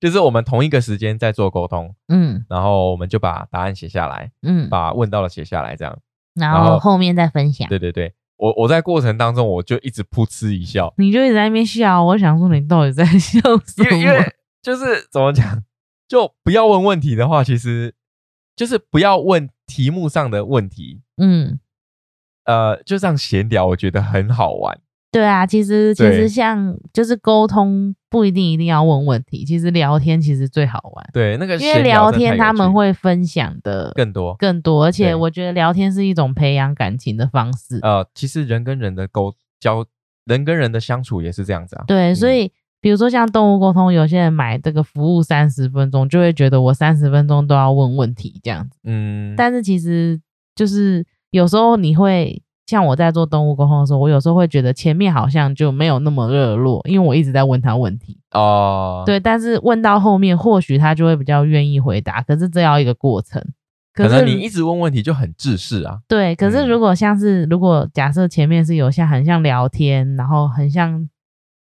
[0.00, 5.98] 就是我们同一个时间在做沟通，嗯，然后我们就把答案写下来，嗯，把问到的写下来，这样，
[6.34, 7.68] 然后后面再分享。
[7.68, 13.96] 对对对，我我在过程当中我就一直噗嗤一笑，你就一直在那边笑，我想说你到底在 笑什么？
[13.96, 14.20] 因为
[14.62, 15.62] 就是怎么讲，
[16.06, 17.94] 就不要问问题的话，其实
[18.54, 21.58] 就是不要问题目上的问题，嗯，
[22.44, 24.80] 呃，就这样闲聊，我觉得很好玩。
[25.12, 31.06] 对啊，其实其实像就是沟通不一定一定要问问题，其实聊天其实最好玩。
[31.12, 37.78] 对，那个因为聊天他们会分享的更多更多，而且我觉得聊天是一种培养感情的方式。
[37.82, 39.84] 呃，其实人跟人的沟交，
[40.24, 41.84] 人跟人的相处也是这样子啊。
[41.86, 42.50] 对，所以
[42.80, 48.78] 比如说像动物沟通，有些人买这个服务三十分钟，就会觉得我三十分钟都要问问题这样子。
[48.84, 50.18] 嗯，但是其实
[50.54, 52.42] 就是有时候你会
[52.72, 59.02] 像我在做动物沟通的时候，我有时候会觉得前面好像就没有那么热络，因为我一直在问他问题哦。
[59.06, 62.22] 对，但是问到后面，或许他就会比较愿意回答。
[62.22, 63.40] 可是这要一个过程。
[63.92, 66.00] 可能你一直问问题就很自私啊。
[66.08, 71.08] 对，可是如果像是如果假设前面是有像很像聊天，然后很像。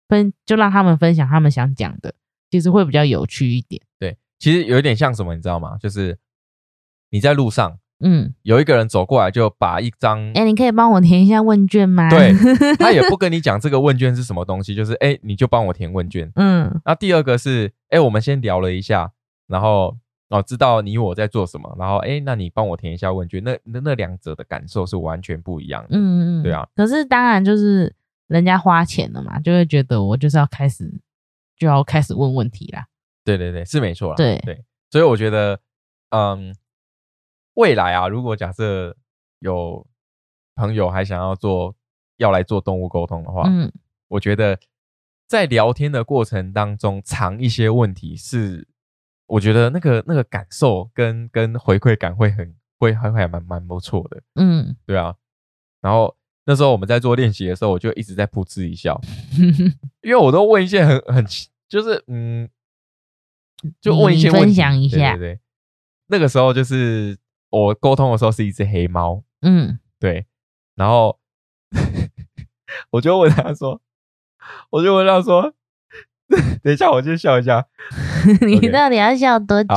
[0.08, 2.12] 分就让他们分享他们想讲的，
[2.50, 3.80] 其实会比较有趣一点。
[3.98, 5.78] 对，其实有一点像什么，你知道吗？
[5.80, 6.18] 就是
[7.08, 12.10] 你在路上，嗯，有一个人走过来，就把一张，哎，你可以帮我填一下问卷吗？
[12.10, 12.32] 对，
[12.78, 16.30] 他也不跟你讲这个问卷是什么东西，就是哎，你就帮我填问卷。
[16.36, 19.12] 嗯，那第二个是，哎，我们先聊了一下，
[19.46, 19.96] 然后
[20.28, 25.88] 哦，知道你我在做什么，然后哎，那你帮我填一下问卷，那那那两者的感受是完全不一样的。
[25.92, 26.66] 嗯嗯嗯，对啊。
[26.74, 27.94] 可是当然就是。
[28.28, 30.90] 人家花钱了嘛，就会觉得我就是要开始
[31.58, 32.86] 就要开始问问题啦。
[33.26, 34.14] 对对对，是没错啦。
[34.16, 35.60] 对对，所以我觉得，
[36.08, 36.54] 嗯，
[37.54, 38.96] 未来啊，如果假设
[39.40, 39.86] 有
[40.54, 41.74] 朋友还想要做
[42.16, 43.72] 要来做动物沟通的话，嗯，
[44.08, 44.58] 我觉得
[45.26, 48.66] 在聊天的过程当中藏一些问题，是
[49.26, 54.22] 我觉得那个那个感受跟跟回馈感会很会还会蛮蛮不错的。
[54.34, 55.14] 嗯，对啊，
[55.80, 56.16] 然后。
[56.44, 59.00] 那时候我们在做练习的时候，我就一直在噗嗤一笑，
[60.02, 61.24] 因为我都问一些很很
[61.68, 62.50] 就是嗯，
[63.80, 65.40] 就问一些分享一下，对对。
[66.08, 67.16] 那个时候就是
[67.52, 70.26] 我沟通的时候是一只黑猫，嗯，对。
[70.74, 71.20] 然后
[72.90, 73.80] 我就问他说，
[74.70, 75.54] 我就问他说，
[76.64, 77.66] 等一下，我先笑一下。
[78.46, 79.76] 你到底要笑多久？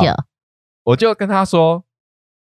[0.86, 1.84] 我就跟他说，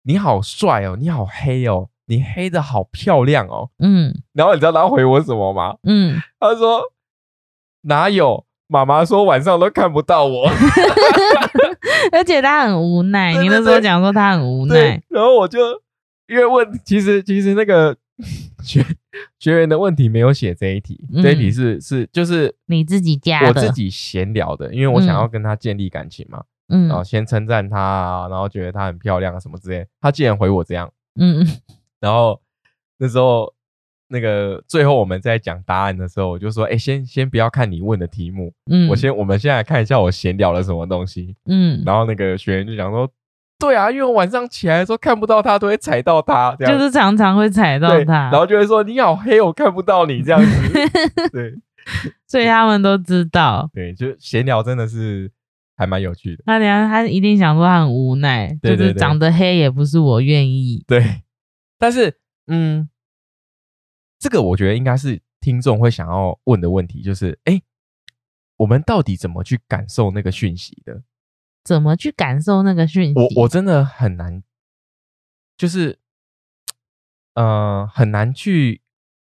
[0.04, 1.88] 你好帅哦，你好黑哦。
[2.06, 5.78] 你黑的好漂亮哦，嗯，然后你知道他回我什么吗？
[5.84, 6.92] 嗯，他说
[7.84, 10.48] 哪有，妈妈说晚上都看不到我，
[12.14, 13.34] 而且他很无奈。
[13.34, 15.60] 你那时候讲说他很无奈，然后我就
[16.28, 17.98] 因为问，其实其实那个
[18.64, 18.82] 学
[19.40, 31.48] 学员的问题没有写这一题，这一题是是就是你自己加的，我自己闲聊的，因为我想要跟他建立感情嘛，嗯，然后先称赞他，然后觉得他很漂亮啊什么之类，他竟然回我这样，嗯嗯。
[32.00, 32.40] 然后
[32.98, 33.54] 那时候，
[34.12, 43.10] 那个最后我们在讲答案的时候，我就说：“哎，先先不要看你问的题目，嗯，我先我们先来看一下我闲聊了什么东西，嗯。”然后那个学员就讲说
[43.58, 50.50] ：“对啊，因为我晚上起来的时候看不到他，都会踩到他，这样就是常常会踩到他，然后就会说你好黑，我看不到你这样子。
[51.32, 51.54] ”对，
[52.28, 53.70] 所以他们都知道。
[53.74, 55.32] 对，就闲聊真的是
[55.78, 56.44] 还蛮有趣的。
[56.46, 60.84] 那等下他一定想说他很无奈，就是长得黑也不是我愿意。
[60.86, 61.22] 对。
[61.80, 62.14] 但是，
[62.46, 62.88] 嗯，
[64.22, 67.60] 这个我觉得应该是听众会想要问的问题，就是，哎，
[68.58, 71.02] 我们到底怎么去感受那个讯息的？
[71.64, 73.14] 怎么去感受那个讯息？
[73.16, 74.44] 我我真的很难，
[75.58, 75.98] 就是，
[77.34, 78.84] 呃，很难去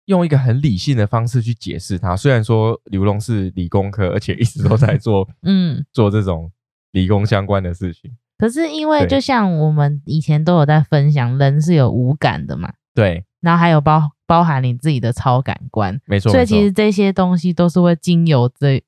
[0.05, 2.15] 用一个很理性的方式去解释它。
[2.15, 6.51] 虽然说刘龙是理工科，而且一直都在做， 嗯，做这种
[6.91, 8.15] 理工相关的事情。
[8.37, 18.83] 可是因为就像我们以前都有在分享，人是有五感的嘛，对，然后还有包包含你自己的超感官，没错，所以其实这些东西都是会经由这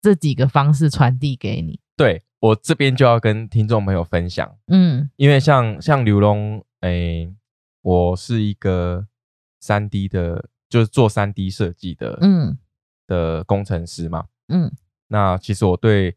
[0.00, 1.80] 这几个方式传递给你。
[1.96, 7.28] 对我这边就要跟听众朋友分享，嗯，因为像像刘龙，哎，
[7.82, 9.06] 我是一个
[9.60, 12.58] 三 D 的，就是做三 D 设计的，嗯，
[13.06, 14.72] 的工程师嘛，嗯，
[15.08, 16.16] 那其实我对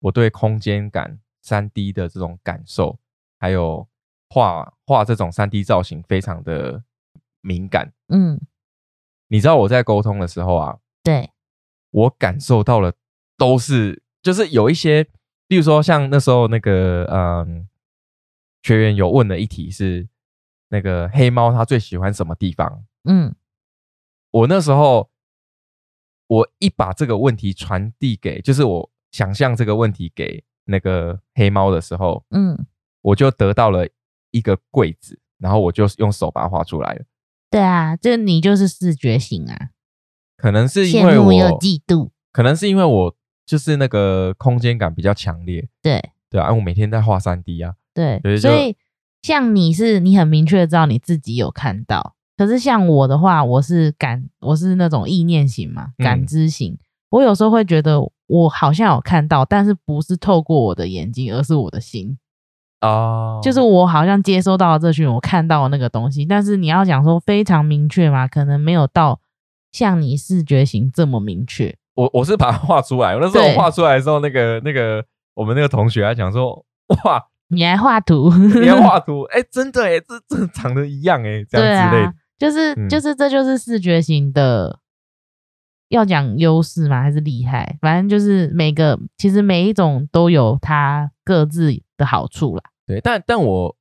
[0.00, 1.18] 我对空间感。
[1.42, 2.98] 三 D 的这种感受，
[3.38, 3.86] 还有
[4.30, 6.82] 画画这种三 D 造型，非常的
[7.46, 7.92] 敏感。
[8.08, 8.40] 嗯，
[9.28, 11.30] 你知道我在沟通的时候啊，对
[11.90, 12.92] 我感受到了，
[13.38, 15.04] 都是就是有一些，
[15.46, 17.68] 比如说像那时候那个嗯，
[18.62, 20.08] 学员有问的一题是
[20.68, 22.84] 那个黑猫它最喜欢什么地方？
[23.04, 23.34] 嗯，
[24.30, 25.10] 我那时候
[26.26, 30.44] 我一把这个问题传递给，就是我想象这个问题给。
[30.68, 32.66] 那个黑猫的时候，嗯，
[33.00, 33.86] 我就得到了
[34.32, 37.04] 一个柜子，然后我就用手把它画出来了。
[37.56, 39.70] 对啊，这你就是视觉型啊。
[40.36, 45.66] 可能是因为我嫉妒，可能是因为我就是那个空间感比较强烈。
[45.80, 47.72] 对对啊，我每天在画三 D 啊。
[47.94, 48.76] 对，所以
[49.22, 56.76] 像你是你很明确的知道你自己有看到，可是像我的话，我是感我是那种意念型嘛，感知型。
[57.08, 62.18] 我有时候会觉得我好像有看到，但是不是透过我的眼睛，而是我的心
[62.80, 66.24] 哦，就是我好像接收到了这讯，我看到了那个东西。
[66.24, 69.20] 但是你要讲说非常明确嘛，可能没有到
[69.72, 71.76] 像你视觉型这么明确。
[71.94, 73.16] 我我是把它画出来。
[73.16, 75.04] 那时候我画出来的时候，那个那个
[75.34, 76.64] 我们那个同学还讲说，
[77.04, 84.80] 哇， 你还画图，你还 画图，哎，真的哎，这这长得一样哎，这样之类的，就是就是这就是视觉型的。
[85.88, 87.00] 要讲优势吗？
[87.00, 87.78] 还是厉害？
[87.80, 92.62] 反正就是每个，其实每一种都有它各自的好处啦。
[92.86, 93.76] 对，但但我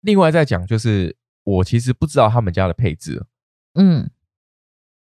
[0.00, 3.26] 另外再讲，就是我其实不知道他们家的配置。
[3.74, 4.10] 嗯，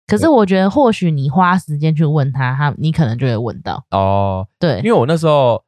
[0.07, 4.47] 可是我觉得或许你花时间去问他，他你可能就会问到哦。
[4.59, 5.63] 对，因为我那时候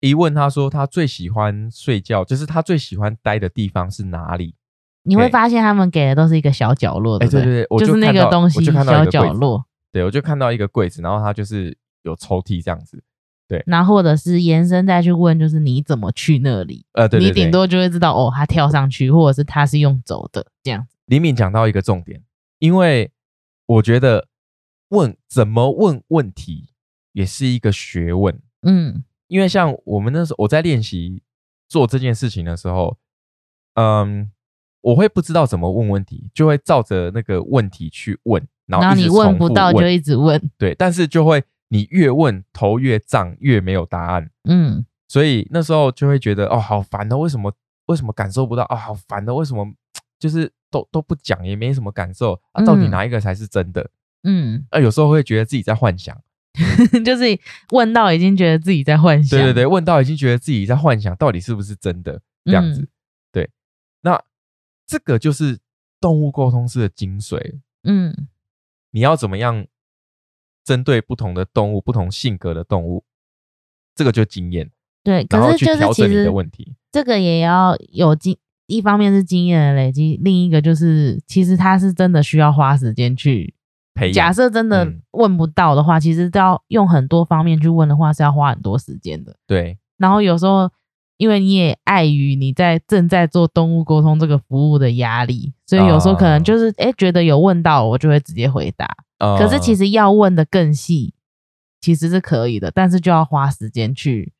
[0.00, 4.54] 一问他说他最喜欢睡觉，就是他最喜欢待的地方是哪里？
[5.02, 9.64] 你会发现他们给的都是一个小角落，对对对，就是那个东西小角落。
[9.90, 13.02] 对，我就看到一个柜子，然后它就是有抽屉这样子。
[13.48, 16.84] 对，然后或者是延伸再去问，就是你怎么去那里？
[16.92, 20.98] 呃，对，你顶多就会知道哦，他跳上去，或者是他是用走的这样子。
[21.06, 22.22] 李敏讲到一个重点，
[22.58, 23.10] 因为
[23.64, 24.28] 我觉得
[24.90, 26.68] 问怎么问问题
[27.12, 28.38] 也是一个学问。
[28.62, 31.22] 嗯，因为像我们那时候我在练习
[31.68, 32.98] 做这件事情的时候，
[33.74, 34.30] 嗯，
[34.82, 38.46] 我会不知道怎么问问题，就会照着那个问题去问。
[38.66, 44.30] 然后你问不到就一直问，对，但是就会你越问头越胀，越没有答案。
[44.44, 47.52] 嗯，所以那时候就会觉得哦，好烦哦，为什么
[47.86, 48.76] 为什么感受不到啊？
[48.76, 49.66] 好烦的，为什么
[50.18, 52.64] 就是都都不讲，也没什么感受啊？
[52.64, 53.90] 到底哪一个才是真的？
[54.24, 56.18] 嗯，啊，有时候会觉得自己在幻想，
[57.04, 57.24] 就是
[57.70, 62.88] 问到已经觉得自己在幻想，对对对，问到已经觉得自己在幻想，到底是不是真的这样子？
[63.30, 63.48] 对，
[64.02, 64.20] 那
[64.86, 65.58] 这个就是
[66.00, 67.60] 动物沟通式的精髓。
[67.84, 68.28] 嗯。
[68.90, 69.66] 你要怎么样
[70.68, 73.02] 针对不同的动物、不同性格的动物，
[73.94, 74.70] 这个就经验。
[75.02, 83.54] 对，可是就是其实问题，这个也要有经，一方面是经验的累积，另一个就是其实他是真的需要花时间去
[83.94, 84.12] 培养。
[84.12, 89.34] 假设真的问不到的话，其实都要用很多方面去问的话，是要花很多时间的。
[89.46, 90.70] 对，然后有时候。
[91.18, 98.86] 因为你也碍于你在正在做动物沟通这个服务的压力，所以有时候可能就是哎觉得有问到我就会直接回答。
[99.18, 101.14] 可是其实要问的更细，
[101.80, 104.32] 其实是可以的，但是就要花时间去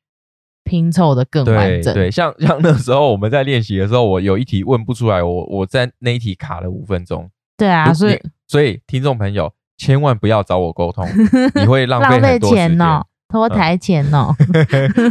[0.63, 1.93] 拼凑的更完整。
[1.93, 7.29] 对，像像那时候我们在练习的时候，我有一题问不出来，我我在那一题卡了五分钟。
[7.57, 11.05] 对啊，所以所以听众朋友千万不要找我沟通，
[11.55, 14.33] 你会浪费浪费钱哦，拖台钱哦。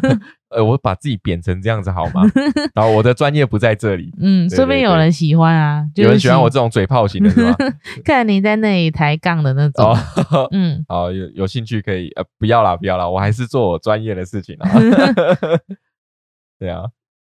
[0.51, 2.23] 呃，我把自己贬成这样子好吗？
[2.75, 4.13] 然后我的专业不在这里。
[4.19, 7.57] 嗯，说不定有人喜欢啊，有人喜欢我这种嘴炮型的是吧？
[8.05, 9.95] 看你在那里抬杠的那种。
[10.53, 14.71] 嗯， 好，有有兴趣可以呃，不要啦，不要啦，我还是做我专业的事情啊。
[16.59, 16.85] 对啊，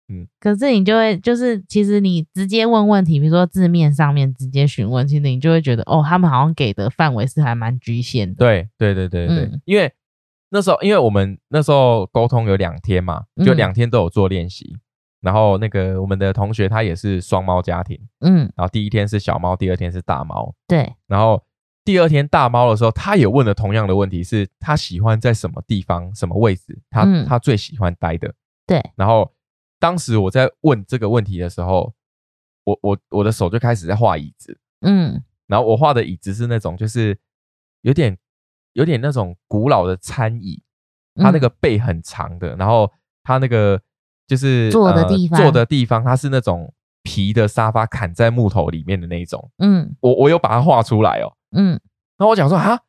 [0.08, 0.26] 嗯。
[0.40, 8.34] 可是你就会就是，其实你直接问问题，比如说字面上面直接询问，其实你就会觉得哦，他们好像给的范围是还蛮局限的。
[8.36, 9.92] 对对对对对，因为。
[10.54, 14.76] 那时候，因为我们那时候沟通有两天嘛，就两天都有做练习。
[15.22, 20.92] 然后那个我们的同学他也是双猫家庭，嗯，然后第一天是小猫，第二天是大猫，对。
[21.06, 21.42] 然后
[21.84, 28.34] 第二天大猫的时候，他也问了同样的问题，是他喜欢在什么地方、什么位置，他他最喜欢待的，
[28.66, 28.78] 对。
[28.94, 29.32] 然后
[29.78, 31.94] 当时我在问这个问题的时候，
[32.64, 37.18] 我我我的手就开始在画椅子，嗯，然后我画的椅子是那种就是
[37.80, 38.18] 有点。
[38.72, 40.62] 有点那种古老的餐椅，
[41.16, 42.90] 它那个背很长的，然后
[43.22, 43.80] 它那个
[44.26, 49.50] 就是坐的地方，坐的地方它是那种皮的沙发，砍在木头里面的那一种。
[49.58, 51.36] 嗯，我我有把它画出来哦。
[51.56, 51.72] 嗯，
[52.16, 52.80] 然后我讲说啊，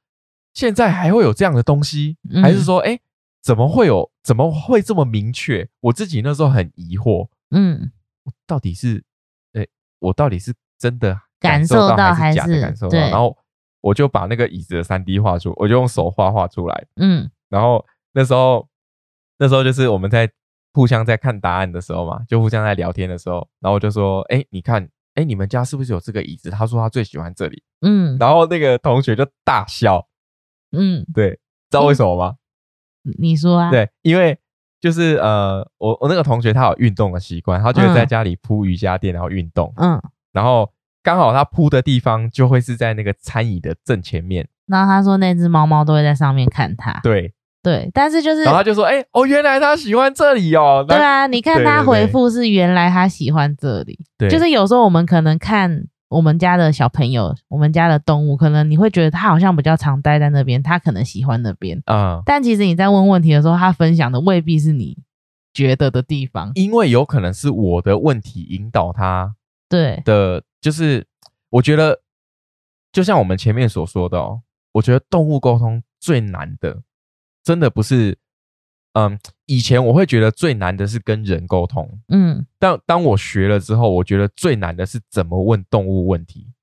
[0.54, 3.00] 现在还会有这样的东西，还是说，哎，
[3.42, 4.12] 怎么会有？
[4.24, 5.68] 怎么会这么明确？
[5.82, 7.28] 我自己那时候很疑惑。
[7.52, 7.92] 嗯，
[8.48, 9.04] 到底是，
[9.52, 9.68] 哎，
[10.00, 12.98] 我到底是真的感受到还是假的感受到？
[12.98, 13.38] 然后。
[13.84, 16.86] 我就把那个椅子的三 D 画出，我就用手画画出来。
[16.96, 18.66] 嗯，然后那时候，
[19.38, 20.32] 那时候就是我们在
[20.72, 27.62] 互相在看答案的时候嘛，就互相在聊天的时候，然后我就说：“哎，你看，哎，你们家是不是有这个椅子？”他说他最喜欢这里。
[27.82, 30.08] 嗯，然后那个同学就大笑。
[30.72, 31.32] 嗯，对，
[31.70, 32.36] 知道为什么吗？
[33.20, 33.70] 你说啊？
[33.70, 34.40] 对，因为
[34.80, 39.74] 就是呃，我我那个同学他有运动的习惯，他就会在家里铺瑜伽垫然后运动。
[39.76, 40.73] 嗯，然后。
[41.04, 44.48] 刚好他铺的地方就会是在那个餐椅的正前面。
[44.66, 47.00] 然后他说那只猫猫都会在上面看他。
[47.04, 54.00] 对对，但是就是，然后他就说：“哎哦，原来他喜欢这里哦。”对啊，你看他回复是原来他喜欢这里。
[54.18, 62.22] 对，就是有时候我们可能看我们家的小朋友，我们家的动物，可能你会觉得他好像比较常待在那边，他可能喜欢那边啊。
[62.26, 64.98] 但其实你在问问题的时候，他分享的未必是你
[65.54, 69.36] 觉得的地方，因为有可能是我的问题引导他。
[69.70, 70.02] 对。
[70.06, 70.44] 的。
[70.62, 71.06] 就是
[71.50, 72.02] 我觉得，
[72.94, 74.42] 就像我们前面所说的哦，
[74.72, 76.84] 我觉得动物沟通最难的，
[77.44, 78.18] 真的不是，
[78.94, 86.54] 嗯，以前我会觉得最难的是跟人沟通，嗯，但当我学了之后，我觉得最难的是怎么问动物问题，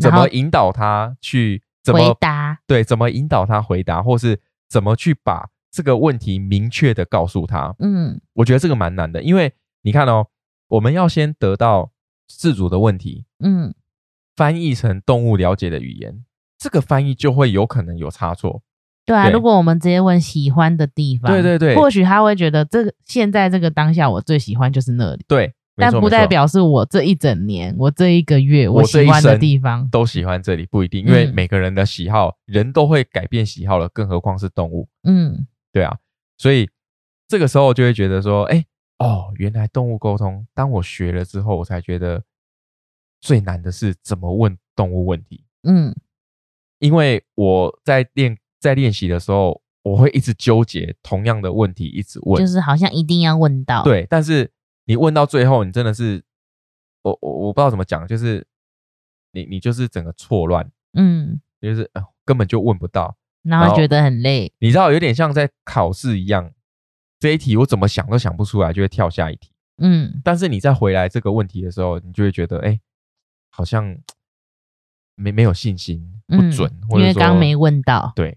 [0.00, 10.28] 怎么引导它去怎么回答，对，怎么引导它回答，或是怎么去把这个问题明确的告诉他，嗯，我觉得这个蛮难的，因为你看哦，
[10.68, 11.90] 我们要先得到
[12.28, 13.74] 自主的问题，嗯。
[14.36, 16.24] 翻译成动物了解的语言，
[16.58, 18.62] 这个翻译就会有可能有差错。
[19.06, 25.24] 对啊，如果我们直接问喜欢的地方，对对对，或许他会觉得这个现在这个当下我最喜欢就是那里。
[25.28, 34.88] 对，但不代表是我这一整年、我这一个月我喜欢的地方都喜欢这里，不一定，因为每个人的喜好，人都会改变喜好了，更何况是动物。
[35.04, 35.96] 嗯，对啊，
[36.38, 36.68] 所以
[37.28, 38.64] 这个时候就会觉得说，哎，
[39.04, 42.24] 哦，原来动物沟通，当我学了之后，我才觉得。
[43.20, 45.46] 最难的是怎么问动物问题。
[45.62, 45.96] 嗯，
[46.78, 53.82] 因为我在练在练习的时候，我会一直纠结同样的问题，一直问，就是好像一定要问到。
[53.82, 54.52] 对，但是
[54.84, 56.22] 你问到最后，你真的是，
[57.00, 58.46] 我我我不知道怎么讲，就是
[59.32, 61.90] 你你就是整个错乱，嗯，就是
[62.26, 64.52] 根本就问不到，然后觉得很累。
[64.58, 66.52] 你知道，有点像在考试一样，
[67.18, 69.50] 这一题我怎么想都想不出来，就会跳下一题。
[69.78, 72.80] 嗯，但是你再回来这个问题的时候，你就会觉得，哎。
[73.56, 73.96] 好像
[75.14, 78.36] 没没有信心，不准，因为刚没问到，对，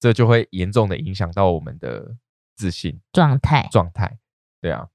[0.00, 2.16] 这就会严重的影响到我们的
[2.56, 4.18] 自信状态状态。
[4.60, 4.88] 对啊，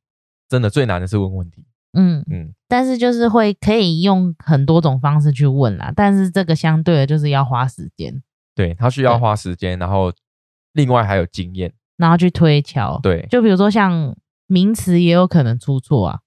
[0.49, 1.65] 真的最难的是问问题。
[1.93, 8.21] 嗯嗯，但是就是会可以用很多种方式去问啦，但是这个相对的就是要花时间，
[8.53, 10.11] 对他需要花时间，然后
[10.73, 12.99] 另外还有经验，然后去推敲。
[13.01, 14.13] 对，就比如说像
[14.47, 16.19] 名词也有可能出错啊。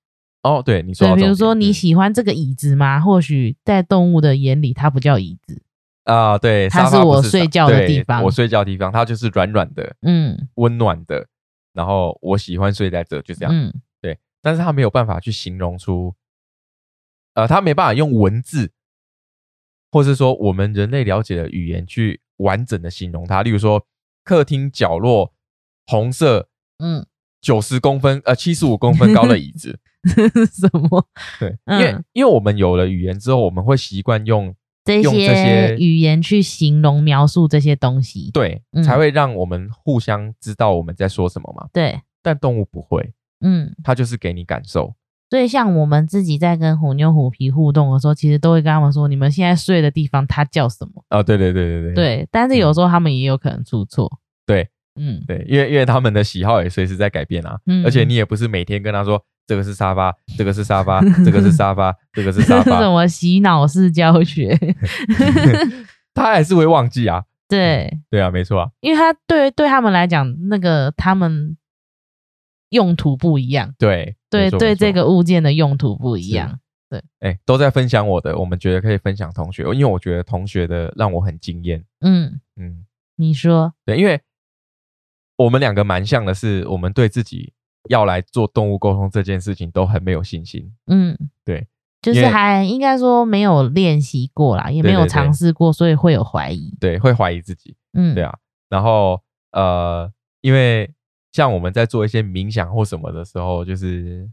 [0.43, 2.99] 哦，对，你说，比如说你喜欢这个椅子吗？
[2.99, 5.61] 或许在动物的眼里，它不叫椅子。
[6.05, 11.27] 啊，对，它是我睡觉的地方，我睡觉的地方，它就是软软的，嗯，温暖的，
[11.75, 16.15] 然后我喜欢睡在这，就这样，嗯，对，但是它没有办法去形容出，
[17.35, 18.71] 呃，它没办法用文字，
[19.91, 23.85] 或是说我们人类了解的语言去完整的形容它，例如说
[24.23, 25.33] 客厅角落
[25.87, 27.07] 红色，嗯。
[27.43, 29.79] 九十公分，呃，七十五公分高的椅子，
[30.51, 31.07] 什么？
[31.39, 34.53] 对，因为因为我们有了语言之后，我们会习惯用
[34.85, 41.69] 这些语言去形容描述这些东西，对，才会让我们互相知道我们在说什么嘛。
[41.73, 43.13] 对，但动物不会，
[43.43, 44.97] 嗯，它就是给你感受。
[45.31, 52.29] 所以像我们自己在跟虎妞、虎皮互动的时候，其实都会跟他们说：“你们现在睡的地方，它叫什么？”哦，对对对对对，对。
[52.33, 54.69] 但是有时候他们也有可能出错，对。
[54.97, 64.59] 嗯，对，因为因为他们的喜好也随时在改变啊，而且你也不是每天跟他说这个是沙发，这个是沙发，这个是沙发，这个是沙 发，什么洗脑式教学，
[66.15, 67.25] 他还是会忘记啊。
[67.49, 71.57] 对，对啊，没错啊，因为他对对他们来讲，那个他们
[72.71, 76.59] 用途不一样，对对对，这个物件的用途不一样，
[76.91, 81.85] 对，哎，都在分享我的，我们觉得可以分享同学，因为我觉得同学的让我很惊艳。
[82.01, 82.85] 嗯嗯，
[83.15, 84.21] 你说对，因为。
[85.37, 87.53] 我们两个蛮像的是，我们对自己
[87.89, 90.73] 要来做动物沟通这件事情都很没有信心。
[90.87, 91.67] 嗯，对，
[92.03, 96.75] 就是还应该说没有练习过啦，也没有尝试过，所以会有怀疑。
[96.81, 97.77] 对，会怀疑自己。
[97.93, 98.37] 嗯，对啊。
[98.69, 99.21] 然后
[99.53, 100.11] 呃，
[100.41, 100.91] 因为
[101.33, 104.29] 像我们在做一些冥想或什么的时候，就是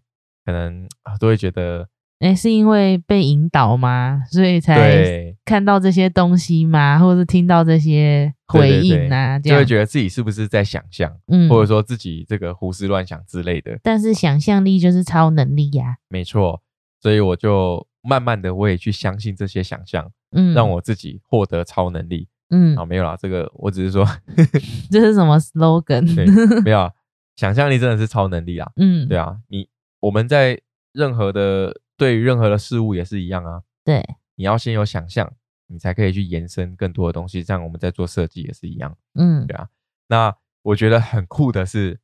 [0.46, 0.88] 可能
[1.20, 1.88] 都会觉得。
[2.24, 4.24] 哎，是因为被引导吗？
[4.32, 6.98] 所以才看到这些东西吗？
[6.98, 9.38] 或者是听到这些回应啊？
[9.38, 13.78] 就会觉得自己是不是在想象，嗯，或者说自己这个胡思乱想之类的。
[13.84, 16.62] 但是想象力就是超能力呀，没错。
[17.02, 24.08] 所以我就慢慢的，我也去相信这些想象，嗯，让我自己获得超能力，嗯，啊，没有啦，这个我只是说，
[24.90, 26.16] 这是什么 slogan？
[26.16, 26.26] 对，
[26.62, 26.90] 没有，
[27.36, 29.68] 想象力真的是超能力啊，嗯，对啊，你
[30.00, 30.58] 我们在
[30.94, 31.76] 任何的。
[32.04, 33.64] 对于任何的事物也是一样啊。
[33.86, 34.04] 对，
[34.36, 35.32] 你要先有想象，
[35.68, 37.42] 你才可以去延伸更多的东西。
[37.42, 38.98] 这样我们在做设计也是一样。
[39.14, 39.70] 嗯，对啊。
[40.08, 41.98] 那我觉得很酷的是，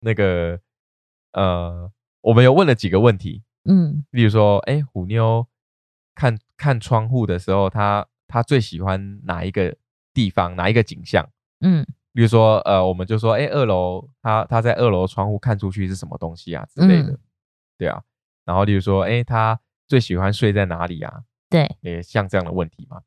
[0.00, 0.60] 那个
[1.32, 3.42] 呃，我们有问了几个问题。
[3.64, 5.46] 嗯，例如说，哎，虎妞
[6.14, 9.74] 看看窗户的时候，他他最喜欢哪一个
[10.12, 11.26] 地方，哪一个景象？
[11.60, 17.18] 嗯，例如说，呃，我们就说，哎，二楼，他他在二楼窗户看出去是什么东西啊之类的。
[17.78, 18.02] 对啊。
[18.44, 21.12] 然后，例如说，哎，他最喜欢睡在哪里啊？
[21.48, 23.00] 对，也像这样的问题嘛。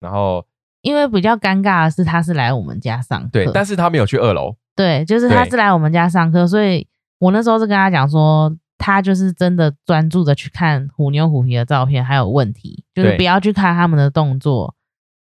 [0.00, 0.46] 然后，
[0.82, 4.56] 因为比较尴尬的是，他是来我们家上课，对，但是他没有去二楼。
[4.76, 6.86] 对，就是他是来我们家上课，所以
[7.18, 14.74] 我那时候是跟他讲说，他就是真的专注的去看虎妞虎皮的照片，还有问题，就是不要去看他们的动作。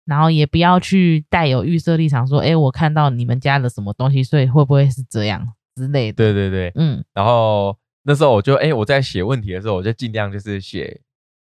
[0.03, 6.15] 然后也不要去带有预设立场，说，哎，我看到你们家的什么东西，所以会不会是这样之类的？
[6.15, 7.03] 对对对，嗯。
[7.13, 11.01] 然后那时候我就，哎，我在写问题的时候，我就尽量就是写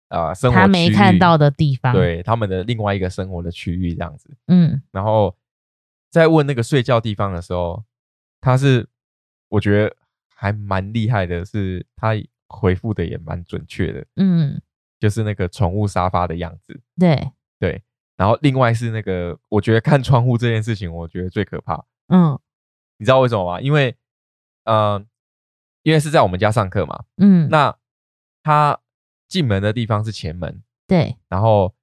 [0.09, 4.81] 啊，生活他没看到的地方，对他们的另外一个生活的区域这样子，嗯。
[4.91, 5.35] 然后
[6.09, 7.83] 在问那个睡觉地方的时候，
[8.39, 8.87] 他是
[9.49, 9.95] 我觉得
[10.33, 12.13] 还蛮厉害的，是他
[12.47, 14.61] 回复的也蛮准确的，嗯。
[14.97, 17.83] 就是那个宠物沙发的样子，对对。
[18.15, 21.83] 然后另外是那个，我觉得看窗户这件事情，我觉得最可怕。
[22.07, 22.39] 嗯，
[22.97, 23.59] 你知道为什么吗？
[23.59, 23.93] 因为，
[24.63, 25.05] 呃，
[25.85, 27.03] 因为是在我们家上课嘛。
[27.17, 27.47] 嗯。
[27.49, 27.73] 那
[28.43, 28.79] 他
[29.29, 31.15] 进门的地方是前门，对。
[31.29, 31.73] 然后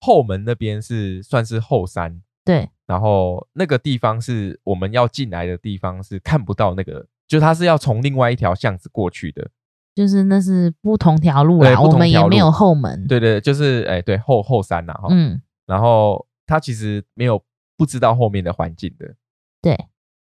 [0.00, 2.70] 后门那边是算是后山，对。
[2.86, 9.50] 然后那个地方是我们要进来的地方，是看不到那个，就他是要从另外一条巷子过去的。
[9.96, 13.06] 就是那是不同条路啦，我们也没有后门。
[13.08, 15.08] 对对，就是哎，对后后山呐哈。
[15.10, 15.42] 嗯。
[15.66, 17.42] 然后他其实没有
[17.76, 19.14] 不知道后面的环境的。
[19.60, 19.72] 对。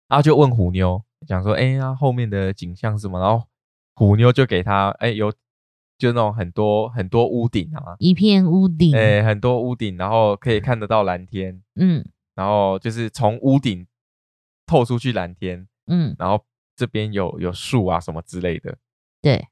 [0.09, 3.45] 然后就问虎妞，讲说：“哎呀，后面的景象是什么？”然后
[3.95, 5.33] 虎妞就给他：“哎，有
[5.99, 11.63] 就那种很多很多屋顶啊，一片屋顶，哎，很多屋顶，然后可以看得到蓝天。
[11.75, 12.05] 嗯。
[12.35, 13.87] 然后就是从屋顶
[14.67, 15.67] 透出去蓝天。
[15.87, 16.15] 嗯。
[16.19, 16.45] 然后
[16.77, 18.77] 这边有有树啊什么之类的。
[19.23, 19.49] 对，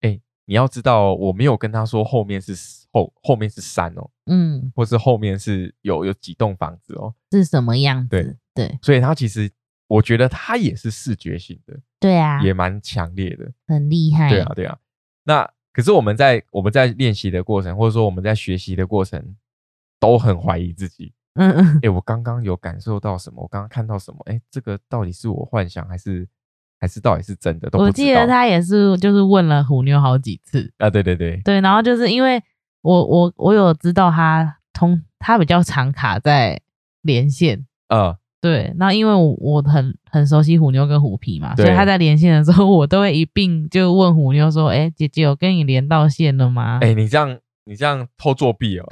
[0.00, 2.54] 哎，你要知道，我没有跟他说后面是
[2.92, 8.08] 后后面是山哦，嗯，或是后面是有有几栋房子哦，是什么样子？
[8.08, 9.50] 对对，所以他其实
[9.88, 14.78] 我觉得他也是视觉型的，对啊，也蛮强烈的，很厉害，对啊对啊。
[15.24, 19.36] 那可是我们在我们在练习的过程，或者说我们在学习的过程，
[19.98, 23.42] 都很怀疑自己， 嗯嗯，哎，我刚刚有感受到什么？
[23.42, 24.18] 我刚刚看到什么？
[24.26, 26.28] 哎，这个到底是我幻想还是？
[26.80, 27.68] 还是到底是真的？
[27.76, 30.88] 我记得他也是，就是问了虎妞好几次啊。
[30.88, 32.40] 对对对对，然后就是因为
[32.82, 36.62] 我我我有知道他通他比较常卡在
[37.02, 38.18] 连线啊。
[38.40, 48.86] 对，那因为我我很很熟悉虎妞跟虎皮嘛，所以他在连线的时候，我都会一并就问虎妞说：“哎，姐姐我跟你连到线了吗？”哎，你这样你这样偷作弊哦，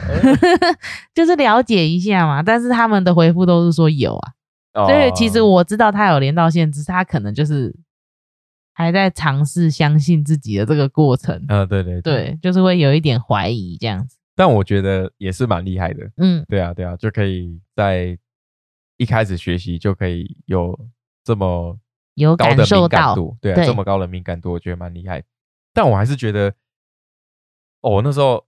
[1.14, 2.42] 就是了解一下嘛。
[2.42, 4.32] 但是他们的回复都是说有啊。
[4.86, 7.74] 所以其实我知道他有连到线，只是他可能就是
[8.74, 11.42] 还在尝试相信自己的这个过程。
[11.48, 14.18] 呃，对对对，就是会有一点怀疑这样子。
[14.34, 16.10] 但我觉得也是蛮厉害的。
[16.18, 18.18] 嗯，对啊对啊，就可以在
[18.96, 20.78] 一开始学习就可以有
[21.24, 21.78] 这么
[22.14, 25.22] 有高的敏感度，对啊，这么高的敏感度，我觉得蛮厉害。
[25.72, 26.54] 但我还是觉得，
[27.80, 28.46] 哦，那时候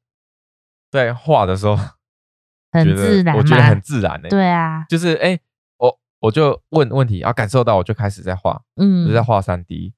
[0.90, 1.76] 在画的时候
[2.72, 4.28] 很自然，我觉得很自然诶。
[4.28, 5.38] 对啊，就是哎。
[5.78, 9.94] 我我就问问题，然啊，感受到我就开始在画，嗯，就在画三 D，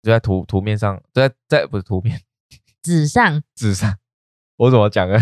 [0.00, 2.20] 就在图图面上，就在在不是图面，
[2.82, 3.98] 纸上，纸上，
[4.56, 5.18] 我怎么讲呢？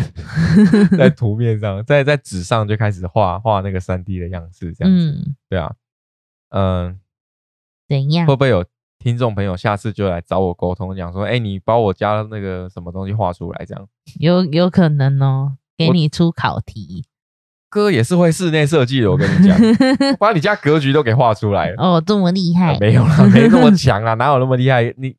[0.97, 5.75] 在图面上，在在纸上就开始画画那个三 D 的样式，这样子，对啊，
[6.51, 6.99] 嗯，
[7.89, 8.27] 怎样？
[8.27, 8.65] 会不会有
[8.99, 13.89] 听众朋友下次就来找我沟通，讲说，哎，你把我家那个什么东西画出来，这样
[14.21, 17.05] 有有可能哦，给你出考题。
[17.69, 19.59] 哥也是会室内设计的，我跟你讲，
[20.21, 21.83] 把你家格局都给画出来了。
[21.83, 22.79] 哦，这么厉害？
[22.79, 24.95] 没有啦，没那么强啦， 哪有那么厉害？
[24.97, 25.17] 你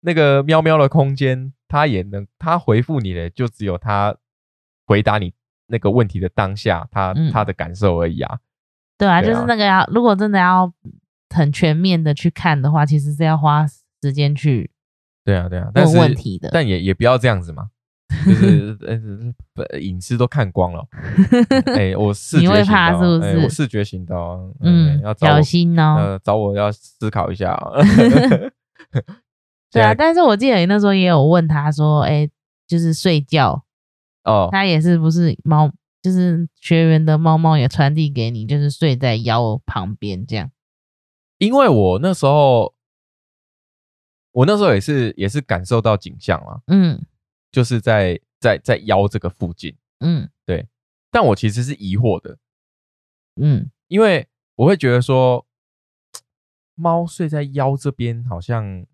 [0.00, 4.16] 那个喵喵的空间，他也能，他回复你的就只有他
[4.86, 5.32] 回答你
[5.66, 8.38] 那个问题的当下，他他的感受而已啊。
[8.96, 10.72] 对啊，就是那个要，如果真的要
[11.28, 13.66] 很全面的去看的话，其实是要花
[14.02, 14.70] 时间去。
[15.24, 17.68] 对啊，对啊，问问题的，但也也不要这样子嘛。
[18.24, 18.76] 就是
[19.54, 20.82] 呃，隐私都看光了。
[21.76, 24.14] 哎，我视觉型的，是不是我视觉型的，
[24.60, 25.96] 嗯，要小心哦。
[25.98, 27.54] 呃，找我要思考一下。
[29.70, 32.28] 对啊，但是我记得你那时候也有问他说，哎，
[32.66, 33.64] 就是睡觉
[34.24, 35.70] 哦，他也是不是猫，
[36.02, 40.50] 就是学员的猫猫也传递给你，就是睡在腰旁边这样。
[41.38, 42.74] 因为我那时候，
[44.32, 47.04] 我那时候也是也是感受到景象了，嗯。
[47.50, 50.68] 就是在在在腰这个附近，嗯，对，
[51.10, 52.36] 但我其实是疑惑的，
[53.40, 55.46] 嗯，因为我会觉得说，
[56.76, 58.84] 猫睡在腰这边好像，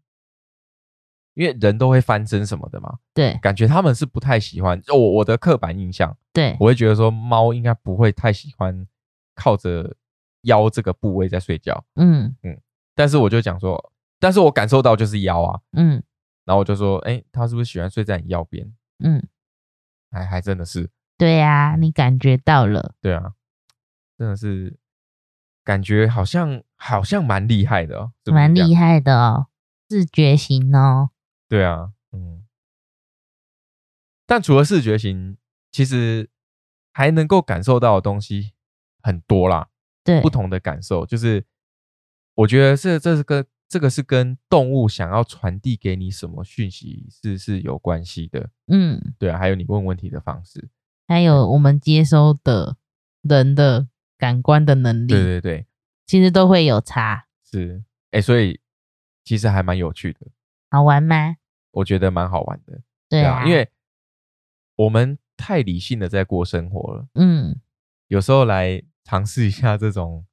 [1.34, 8.86] 因为人都会翻身什么的嘛，对，感觉他们是不太喜欢，我我的刻板印象，对，我会觉得说猫应该不会太喜欢
[9.34, 9.94] 靠着
[10.42, 12.60] 腰这个部位在睡觉，嗯嗯，
[12.94, 16.02] 但是我就讲说，但是我感受到就是腰啊，嗯。
[16.46, 18.70] 然后我就说：“哎，它是不是喜欢睡在你腰边？”
[19.02, 19.26] 嗯，
[20.10, 20.90] 还还真的是。
[21.16, 22.92] 对呀，你感觉到了。
[23.00, 23.32] 对啊，
[24.18, 24.76] 真的是
[25.64, 29.46] 感觉好像好像蛮厉害的哦，蛮厉害的哦，
[29.88, 31.08] 视觉型哦。
[31.54, 32.44] 对啊，嗯。
[34.26, 35.36] 但除了视觉型，
[35.70, 36.28] 其实
[36.92, 38.54] 还能够感受到的东西
[39.02, 39.68] 很多啦。
[40.02, 41.44] 对，不同的感受，就是
[42.34, 48.50] 我觉得是这是跟这个是跟动物想要传递给你什么讯息是是有关系的。
[48.66, 50.68] 嗯，对啊，还有你问问题的方式，
[51.06, 52.76] 还有我们接收的
[53.22, 53.86] 人的
[54.18, 55.66] 感官的能力，对对对，
[56.04, 57.26] 其实都会有差。
[57.44, 58.58] 是，哎，所以
[59.22, 60.26] 其实还蛮有趣的。
[60.70, 61.36] 好玩吗？
[61.74, 62.80] 我觉得蛮好玩的。
[63.08, 63.68] 对啊，因为
[64.76, 67.06] 我们太理性的在过生活了。
[67.14, 67.60] 嗯，
[68.08, 68.82] 有时候来。
[69.06, 70.24] 尝试一下这种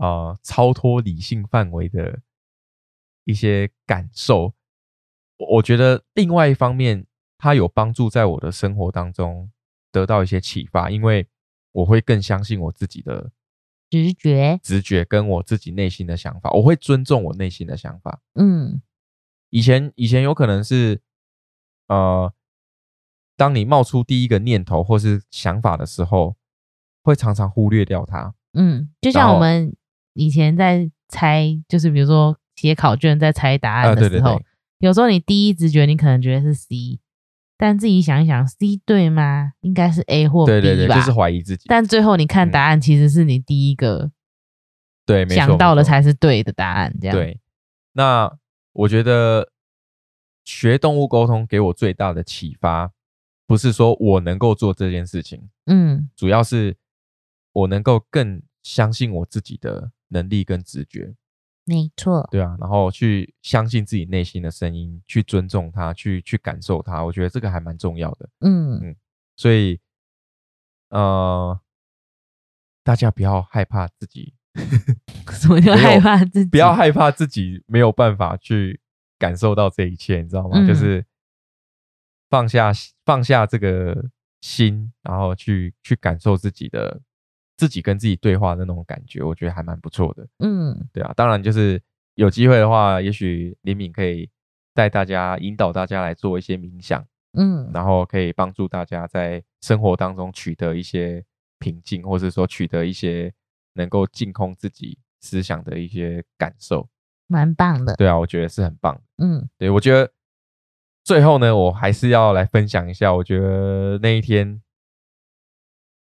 [0.00, 2.18] 呃超脱理性范围的
[3.22, 4.52] 一些感受，
[5.36, 7.06] 我觉得另外一方面，
[7.38, 9.48] 它有帮助在我的生活当中
[9.92, 11.28] 得到一些启发，因为
[11.70, 13.30] 我会更相信我自己的
[13.88, 18.20] 直觉，直觉跟我自己内心的想法，我会尊重我内心的想法。
[18.34, 18.82] 嗯，
[19.50, 21.00] 以前以前有可能是
[21.88, 22.32] 呃，
[23.36, 26.36] 当你冒出第一个念头或是想法的时候。
[27.00, 28.34] 会常常忽略掉它。
[28.52, 29.74] 嗯，就像我们
[30.12, 34.38] 以前在猜，就是比如说写考卷在猜答案的时候，
[34.78, 37.00] 有时候你第一直觉你可能觉得是 C，
[37.56, 39.52] 但自己想一想，C 对吗？
[39.60, 41.64] 应该是 A 或 B 吧，就是怀疑自己。
[41.68, 44.10] 但最后你看答案，其实是你第一个
[45.06, 46.94] 对想到的才是对的答案。
[47.00, 47.40] 这样对。
[47.94, 48.36] 那
[48.78, 49.50] 我觉得
[50.44, 52.92] 学动物沟通给我最大的启发，
[53.46, 56.76] 不是说我能够做这件事情，嗯，主要是。
[57.52, 61.12] 我能够更相信我自己的能力跟直觉，
[61.64, 68.28] 没错，对啊，然后去相信自己内心的声音，去尊重它，去去感受它，我觉得这个还蛮重要的。
[68.40, 68.96] 嗯嗯，
[69.34, 69.80] 所以
[70.90, 71.58] 呃，
[72.84, 74.34] 大家不要害怕自己，
[75.32, 76.50] 什么叫害怕自己？
[76.50, 78.80] 不要害怕自己没有办法去
[79.18, 80.66] 感受到这一切，你知道吗？
[80.66, 81.04] 就是
[82.30, 82.72] 放下
[83.04, 87.00] 放下这个心，然后去去感受自己的。
[87.58, 90.24] 自己跟自己对话的那种感觉，我觉得还蛮不错的。
[90.38, 91.82] 嗯，对啊，当然就是
[92.14, 94.30] 有机会的话，也许林敏可以
[94.72, 101.20] 带大家引导大家来做一些冥想，嗯，然后可以帮助大家在生活当中取得一些
[101.58, 103.34] 平静，或者说取得一些
[103.78, 106.86] 能够净空自己思想的一些感受，
[107.26, 107.96] 蛮棒的。
[107.96, 109.00] 对啊，我觉得是很棒。
[109.16, 110.12] 嗯，对我觉得
[111.02, 114.60] 最后呢，我还是要来分享一下，我觉得那一天。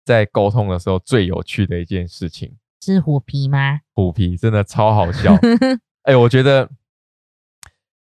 [0.03, 3.81] 在沟通的时候，最有趣的一件事情是虎皮吗？
[3.93, 5.37] 虎皮真的超好笑。
[6.03, 6.71] 哎，我觉得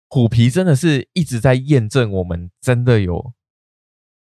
[0.10, 3.34] 虎皮真的是一直在验证我们真的有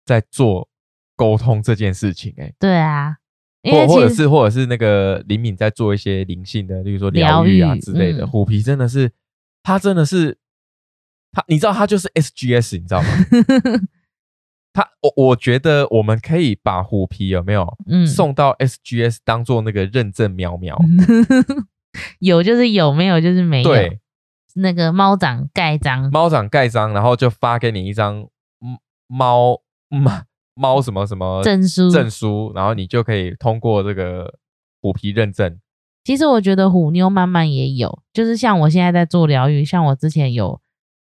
[0.03, 0.67] 在做
[1.15, 2.33] 沟通这件事情。
[2.37, 3.17] 哎，对啊，
[3.63, 8.25] 或或者是或者是那个灵敏在做一些灵性的，例如说疗愈啊之类的。
[8.25, 9.11] 虎皮真的是，
[9.61, 10.37] 他真的是
[11.31, 13.07] 他，你知道他就是 SGS，你知道吗？
[14.73, 20.79] 他我我觉得我们可以把虎皮有没有嗯送到 SGS 当做那个认证喵喵，
[22.19, 23.69] 有就是有，没有就是没有。
[23.69, 23.99] 对，
[24.55, 28.25] 那个猫掌盖章，猫掌盖章，然后就发给你一张
[29.07, 30.23] 猫猫
[30.61, 34.35] 猫什么什么证书证书，然后你就可以通过这个
[34.81, 35.59] 虎皮认证。
[36.03, 40.61] 其实我觉得虎妞慢慢也有，就是像我现在在做疗愈，像我之前有。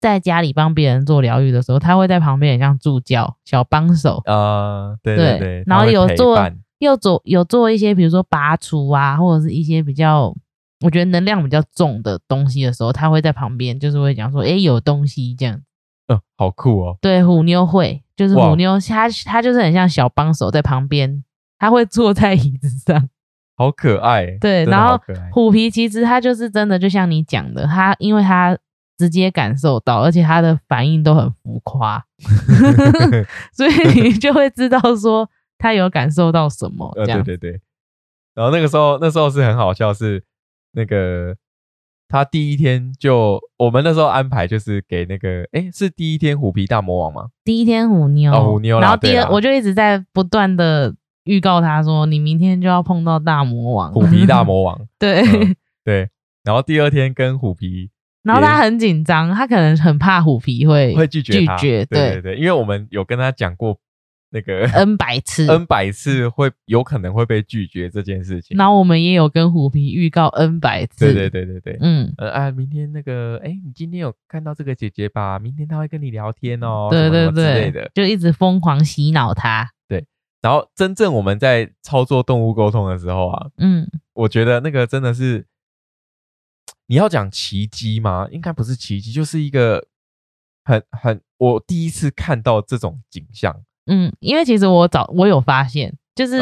[0.01, 4.95] 在家里帮别人做疗愈的时候，他会在旁边，很像助教、小帮手啊。
[5.03, 6.39] 对对对，然后有做，
[6.79, 10.33] 又做，有做一些，比如说拔除啊，或者是一些比较，
[10.85, 15.61] 我觉得能量比较重的东西的时候，他会在旁边，就是会讲说：“哎，有东西这样。”
[16.07, 16.97] 嗯，好酷哦。
[17.01, 21.25] 对，虎妞会，就是虎妞，他他就是很像小帮手在旁边，
[21.59, 23.09] 他会坐在 椅子上，
[23.57, 24.37] 好可爱。
[24.39, 25.01] 对，然后
[25.33, 28.59] 虎皮其实它就是真的，就像你讲的，它因为它。
[28.99, 32.05] 直接感受到，而且它的反应都很浮夸，
[33.55, 36.93] 所以你就会知道说它有感受到什么。
[36.97, 37.61] 呃，对对对。
[38.35, 40.25] 然后那个时候，那时候是很好笑，是
[40.73, 41.37] 那个
[42.09, 47.27] 他第一天就我们那时候安排就是给那个，哎，是第一天虎皮大魔王吗？
[47.45, 48.81] 第一天虎妞，哦虎妞。
[48.81, 50.95] 然后第二，我就一直在不断的
[51.25, 54.81] 预告他说，你明天就要碰到大魔王，虎皮大魔王。
[54.99, 55.23] 对
[55.85, 56.09] 对。
[56.45, 57.91] 然后第二天跟虎皮。
[58.25, 63.79] 然后他很紧张，他可能很怕虎皮会会拒绝拒绝，对对对，因为我们有跟他讲过
[64.31, 68.57] 那个 N 百次，N 百次会有可能会被拒绝这件事情。
[68.57, 75.39] 那我们也有跟虎皮预告 N 百次，对对对对对，嗯呃啊，明天那个哎，你今天有看到这个姐姐吧？
[75.39, 79.71] 明天她会跟你聊天哦，对对对之类的，就一直疯狂洗脑她。
[79.89, 80.07] 对，
[80.43, 85.47] 然后真正我们在操作动物沟通的时候啊，嗯，我觉得那个真的是。
[86.91, 88.27] 你要讲奇迹吗？
[88.31, 89.89] 应该不是奇迹，就是一个
[90.65, 93.63] 很很我第一次看到这种景象。
[93.89, 96.41] 嗯，因为其实我早我有发现，就是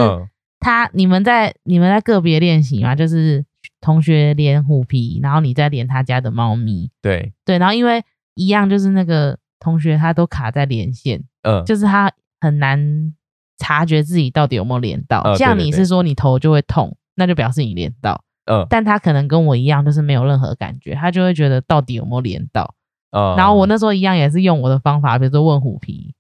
[0.61, 3.45] 他你们在你们在个别练习嘛，就是
[3.81, 6.91] 同学连虎皮，然后你再连他家的猫咪。
[7.01, 13.15] 对对，然后因为一样就是那个同学他都卡在连线，嗯，就是他很难
[13.59, 15.35] 察觉自己到底有没有连到。
[15.37, 18.23] 像你是说你头就会痛，那就表示你连到。
[18.51, 22.75] 嗯，但他可能跟我一样，就是没有任何感觉，他就会觉得到底有没有连到。
[23.13, 26.13] 嗯然后我那时候一样也是用我的方法，比如说问虎皮，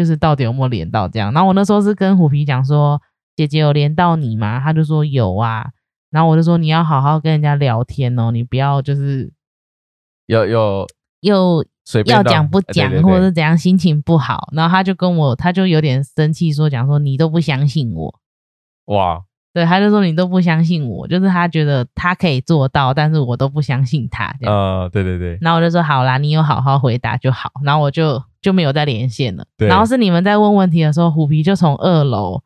[0.00, 1.30] 就是到底有没有连到这样。
[1.34, 2.98] 然后我那时候是跟虎皮讲说
[3.36, 5.66] ：“姐姐有连到你吗？”他就说有啊。
[6.10, 9.30] 然后我就说：“你要好好跟人家聊天哦，你不要就是
[10.24, 10.86] 有有
[11.20, 11.62] 又
[12.06, 18.14] 要讲不讲，或者是怎样，心情不好。”然后他就跟我，他就有点生气，说讲说你都不相信我。
[18.86, 19.22] 哇。
[19.52, 24.32] 对，他就说你都不相信我，就是他觉得他可以做到，但是我都不相信他。
[24.42, 25.36] 呃，对对对。
[25.40, 27.50] 然后我就说好啦，你有好好回答就好。
[27.64, 29.44] 然后我就就没有再连线了。
[29.58, 32.40] 然后是你们在问问题的时候，虎皮就从二楼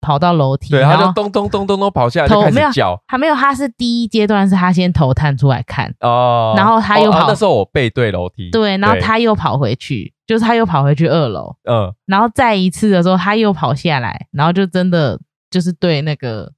[0.00, 3.00] 跑到楼梯，对，他就咚咚咚咚咚跑下来，开始叫。
[3.06, 7.28] 还没有，他是第一阶段是他先头探出来看哦，然后他又跑。
[7.28, 15.16] 那时候我背对楼梯，对，然后他又跑回去，就是他又跑回去二楼，嗯，然后再一次的时候他又跑下来，然后就真的。
[15.50, 16.52] 就是对那个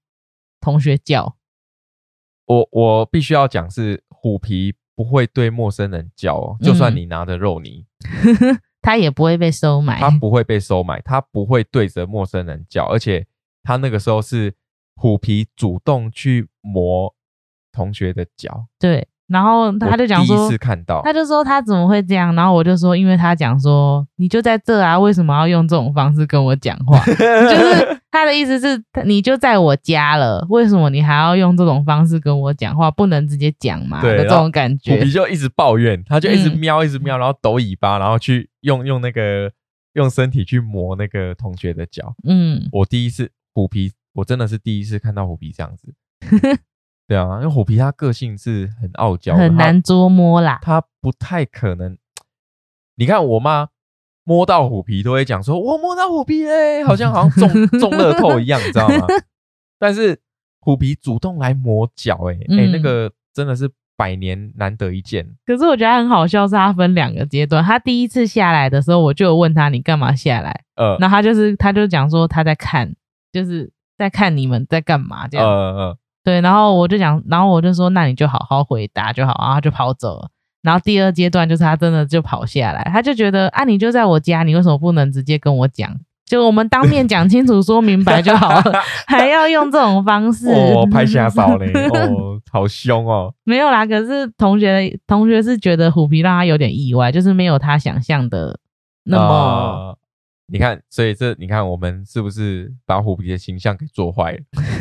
[0.60, 1.36] 同学叫，
[2.46, 7.86] 我我必须要讲是虎皮不会对陌生人叫哦，就算你拿着肉泥，
[8.82, 13.26] 他也不会被收买，他不会被收买，他不会对着陌生人叫，而且
[13.62, 14.54] 他那个时候是
[14.96, 17.14] 虎皮主动去磨
[17.70, 19.06] 同学的脚，对。
[19.30, 22.34] 然后他就讲说，第一次看到他就说他怎么会这样？
[22.34, 26.98] 然后我就说，因为他讲说，你就在这啊，为什么要用这种方式跟我讲话？
[27.06, 32.90] 就是他的意思是，你就在我家了，为什么你还要用这种方式跟我讲话？
[32.90, 34.00] 不能直接讲嘛？
[34.02, 34.96] 对这种感觉。
[34.96, 39.52] 虎皮就一直抱怨，他就一直喵，一直喵，然后抖尾巴，然后去用用那个
[39.92, 42.12] 用身体去磨那个同学的脚。
[42.26, 45.94] 嗯，我第一次虎皮，我真的是第一次看到虎皮这样子。
[47.10, 50.60] 对啊，因为虎皮它个性是很傲娇，很难捉摸啦。
[50.62, 51.98] 它不太可能，
[52.94, 53.66] 你看我妈
[54.22, 59.08] 摸到虎皮都会讲说：“我摸到虎皮嘞，好像好像中 中乐透一样，你知道吗？”
[59.80, 60.20] 但是
[60.60, 65.28] 虎皮主动来磨脚，哎哎，那个真的是百年难得一见。
[65.44, 67.64] 可是我觉得很好笑，是他分两个阶段。
[67.64, 72.94] 他第一次下来的时候，我就有问他：“你干嘛下来？”呃，那他就是他就讲说他在看，
[73.32, 75.44] 就是在看你们在干嘛这样。
[75.44, 75.96] 嗯嗯。
[76.22, 80.28] 对，然后我就讲，然后我就说，那你就好好回答就好，然后就跑走了。
[80.62, 85.90] 然后第二阶段就是他真的就跑下来，他就觉得啊，你就在我家，你为什么不能直接跟我讲？
[86.26, 88.62] 就我们当面讲清楚、说明白就好了，
[89.08, 90.48] 还要用这种方式？
[90.50, 93.32] 哦，拍下宝嘞， 哦，好凶哦。
[93.44, 98.58] 没有啦，可是同学同学是觉得虎皮让他有点意外，就是没有他想象的
[99.04, 99.96] 那么。
[100.50, 104.38] 你看，所以这你看，我们是不是把虎皮的形象给做坏了，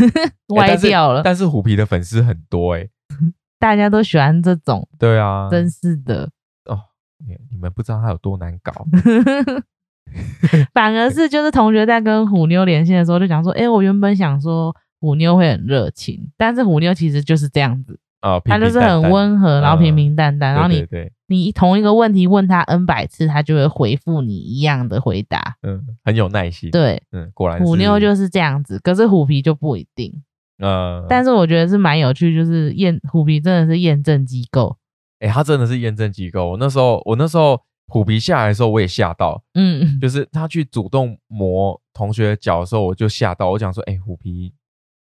[0.55, 1.21] 歪掉了？
[1.23, 2.89] 但是虎皮的粉丝很多哎，
[3.59, 4.87] 大家都喜欢这种。
[4.97, 6.29] 对啊，真是的
[6.65, 6.79] 哦，
[7.25, 8.85] 你你们不知道他有多难搞。
[10.73, 17.99] 反而是就是同学在跟虎妞连线的时候，就讲说，哎，我原本想说虎妞会很热情，但是虎妞其实就是这样子。
[18.21, 20.85] 哦，他就是很温和，然后平平淡淡，然后你
[21.27, 30.13] 你同一个问题问他 n 百次，他就会回复你一样的回答，嗯，很有耐心，对，嗯，果然虎妞就是这样子，可是虎皮就不一定，
[30.57, 34.75] 呃，但是我觉得是蛮有趣，就是验虎皮真的是验证机构，
[35.19, 44.53] 哎，他真的是验证机构，我那时候我那时候虎皮下来的时候我也吓到，嗯，就是他去主动磨同学的脚的时候我就吓到，我讲说，哎，虎皮。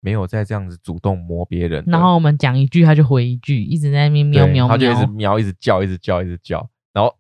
[0.06, 7.15] 没有再这样子主动摸别人，然后我们讲一句，他就回一句，一直在那边喵喵，喵他就一直喵，一直叫，一直叫，一直叫，然后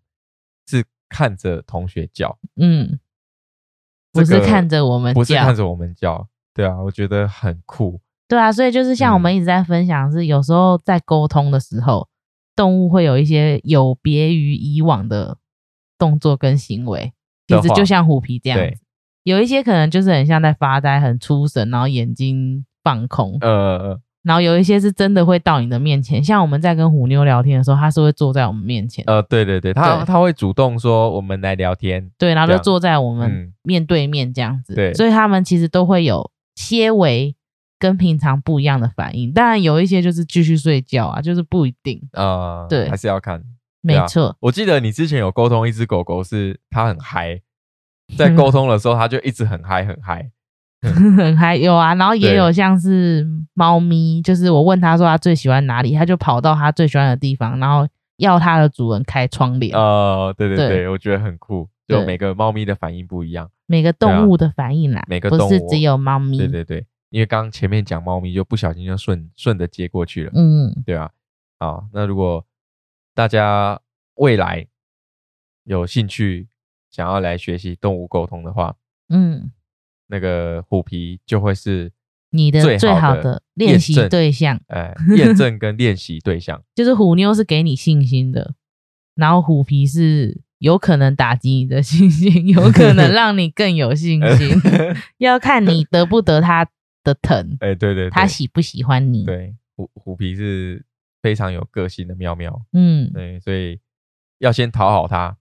[0.67, 2.99] 是看着同学叫，嗯，
[4.13, 12.07] 不是看着我们，不是看着我们叫，对啊，我觉得很酷，对啊，所以就是像我们一直在分享，是有时候在沟通的时候，
[12.55, 15.39] 动物会有一些有别于以往的
[15.97, 17.11] 动作跟行为，
[17.47, 18.77] 其实就像虎皮这样子，
[19.23, 22.63] 有一些可能就是很像在发呆，很出神，然后眼睛。
[22.85, 37.35] 放空，呃，然后有一些是真的会到你的面前，像我们在跟虎妞聊天的时候，他是会坐在我们面前，呃，对对对，他他会主动说我们来聊天，对，然后就坐在我们面对面这样子，对，所以他们其实都会有些微
[37.79, 43.43] 跟平常不一样的反应，当然有一些就是继续睡觉啊，就是不一定，呃，对，还是要看，
[43.81, 47.41] 没错，我记得你之前有沟通一只狗狗，是它很嗨，
[48.17, 50.31] 在 沟通的时候，它就一直很嗨很嗨。
[51.37, 57.87] 还有啊，然后也有像是猫咪，就是我问他说他最喜欢哪里，他就跑到他最喜欢的地方，然后
[58.17, 59.75] 要他的主人开窗帘。
[59.75, 61.67] 哦，对对对，我觉得很酷。
[61.87, 66.39] 就每个猫咪的反应不一样，每个动物的反应啦，每个动物只有猫咪。
[66.39, 70.31] 对对对，因为刚刚前面讲猫咪，就不小心就顺顺着接过去了。
[70.33, 71.11] 嗯，对啊。
[71.59, 72.43] 好，那如果
[73.13, 73.79] 大家
[74.15, 74.65] 未来
[75.63, 76.47] 有兴趣
[76.89, 78.75] 想要来学习动物沟通的话，
[79.09, 79.51] 嗯，
[80.07, 81.91] 那个虎皮就会是。
[82.31, 88.55] 你的最好的练习对象，哎，验证跟练习对象， 就是虎妞是给你信心的，
[89.15, 94.49] 然后虎皮是有可能打击你的信心，有可能 让你更有信心，
[95.19, 96.67] 要看你得不得他
[97.05, 97.55] 的疼。
[97.61, 99.23] 哎，对对，他喜不喜欢你？
[99.23, 100.83] 对，虎虎皮是
[101.21, 103.79] 非常有个性的喵喵，嗯，对，所以
[104.39, 105.37] 要先讨好他，哎，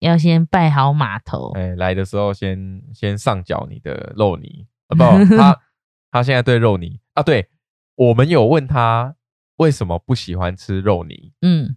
[0.00, 4.66] 要先拜好码头，哎，来的时候先先上缴你的肉泥。
[4.88, 5.60] 啊不，他
[6.10, 7.48] 他现在对肉泥啊，对
[7.96, 9.16] 我们有问他
[9.56, 11.76] 为什么不喜欢吃肉泥，嗯，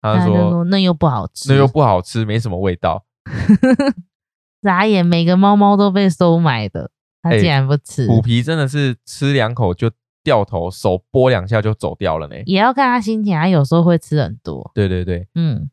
[0.00, 3.04] 他说那又不好吃，那又不好吃，没什么味道。
[4.60, 6.90] 眨眼，每个猫猫都被收买的，
[7.22, 8.06] 他竟然不吃。
[8.08, 9.90] 虎皮真的是吃两口就
[10.22, 12.34] 掉头，手拨两下就走掉了呢。
[12.46, 14.70] 也要看他心情，他有时候会吃很多。
[14.74, 15.70] 对对对，嗯，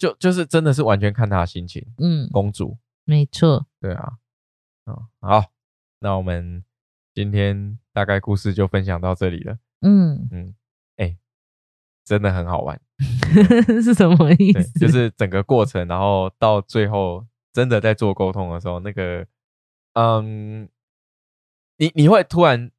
[0.00, 1.86] 就就是真的是完全看他的心情。
[1.98, 4.14] 嗯，公主，没错，对啊。
[5.20, 5.52] 好，
[5.98, 6.64] 那我们
[7.12, 9.58] 今天大概故事就分享到这里了。
[9.82, 10.54] 嗯嗯，
[10.96, 11.18] 哎，
[12.02, 12.80] 真的很好玩，
[13.84, 14.78] 是什么意思？
[14.78, 19.26] 就是整个过程，然后到最后真的在做沟通的时候，那个，
[19.92, 20.66] 嗯，
[21.76, 22.70] 你你会突然，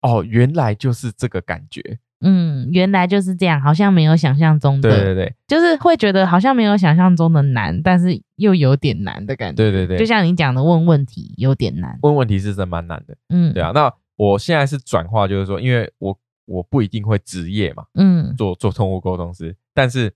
[0.00, 1.98] 哦，原来就是这个感觉。
[2.20, 9.56] 嗯，原来就是这样，好像没有想象中的，对对对，就是会觉得好像没有想象中的难，但是又有点难的感觉。
[9.56, 13.16] 对对对，就像你讲的，问问题有点难，问问题是真蛮难的。
[13.28, 13.70] 嗯，对啊。
[13.74, 20.10] 那我现在是转化，就是说，因为我我不一定会职业嘛，嗯，做做动物沟通师，但是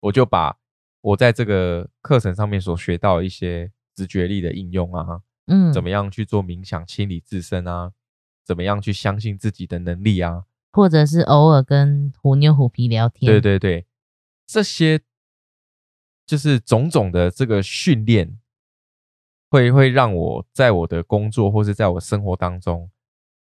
[0.00, 0.54] 我就把
[1.00, 7.92] 我在这个课程上面所学到一些直觉力的应用啊，嗯，怎么样去做冥想清理自身啊，
[8.44, 10.42] 怎么样去相信自己的能力啊。
[10.76, 13.86] 或者是偶尔跟虎妞虎皮聊天，对对对，
[14.46, 15.00] 这些
[16.26, 18.38] 就是种种的这个训练，
[19.48, 22.90] 会会让我在我的工作或是在我生活当中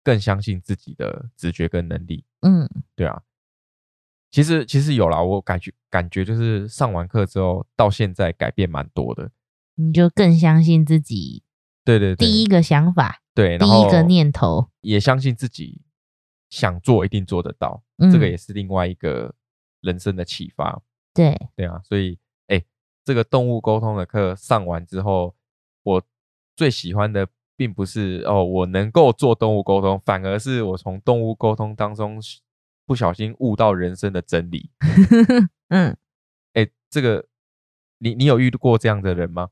[0.03, 2.25] 更相信自己的直觉跟能力。
[2.41, 3.21] 嗯，对啊，
[4.31, 9.29] 其实其实有啦，我感觉感觉就是上完课之后到现在改变蛮多的，
[9.75, 11.43] 你就更相信自己。
[11.85, 15.81] 对对，第一个想法，对，第一个念头，也相信自己。
[16.51, 19.33] 想做一定做得到，这个也是另外一个
[19.79, 20.79] 人生的启发。
[21.13, 22.63] 对对啊，所以哎，
[23.03, 25.33] 这个动物沟通的课上完之后，
[25.81, 26.03] 我
[26.55, 32.21] 最喜欢的并不是哦，我能够做动物沟通，反而是我从动物沟通当中
[32.85, 34.69] 不小心悟到人生的真理。
[35.69, 35.97] 嗯，
[36.53, 37.25] 哎，这个
[37.99, 39.49] 你你有遇过这样的人吗？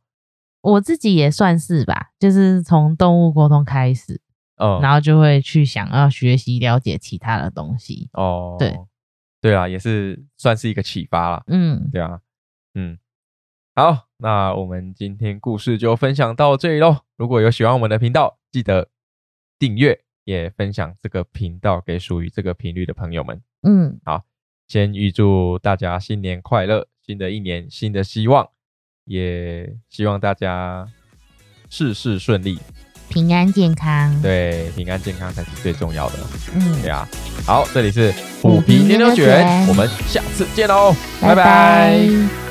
[0.61, 4.19] 我自己也算是吧，就是从动物沟通开始。
[4.60, 8.57] 嗯，然后就会去想要学习了解其他的东西哦。
[8.60, 8.77] 对，
[9.41, 11.44] 对啊，也是算是一个启发了。
[11.48, 12.19] 嗯，对啊，
[12.76, 12.98] 嗯，
[13.73, 16.98] 好，那我们今天故事就分享到这里喽。
[17.15, 18.90] 如果有喜欢我们的频道，记得
[19.57, 23.41] 订阅，也分享这个频道给属于这个频率的朋友们。
[23.64, 24.23] 嗯，好，
[24.68, 28.49] 先预祝大家新年快乐，新的一年新的希望，
[29.06, 30.86] 也希望大家
[31.69, 32.60] 事事顺利。
[33.10, 36.15] 平安健康，对，平安健康才是最重要的。
[36.53, 37.07] 嗯，对啊。
[37.45, 42.48] 好，这里是虎皮牛牛卷，我们下次见喽，拜拜。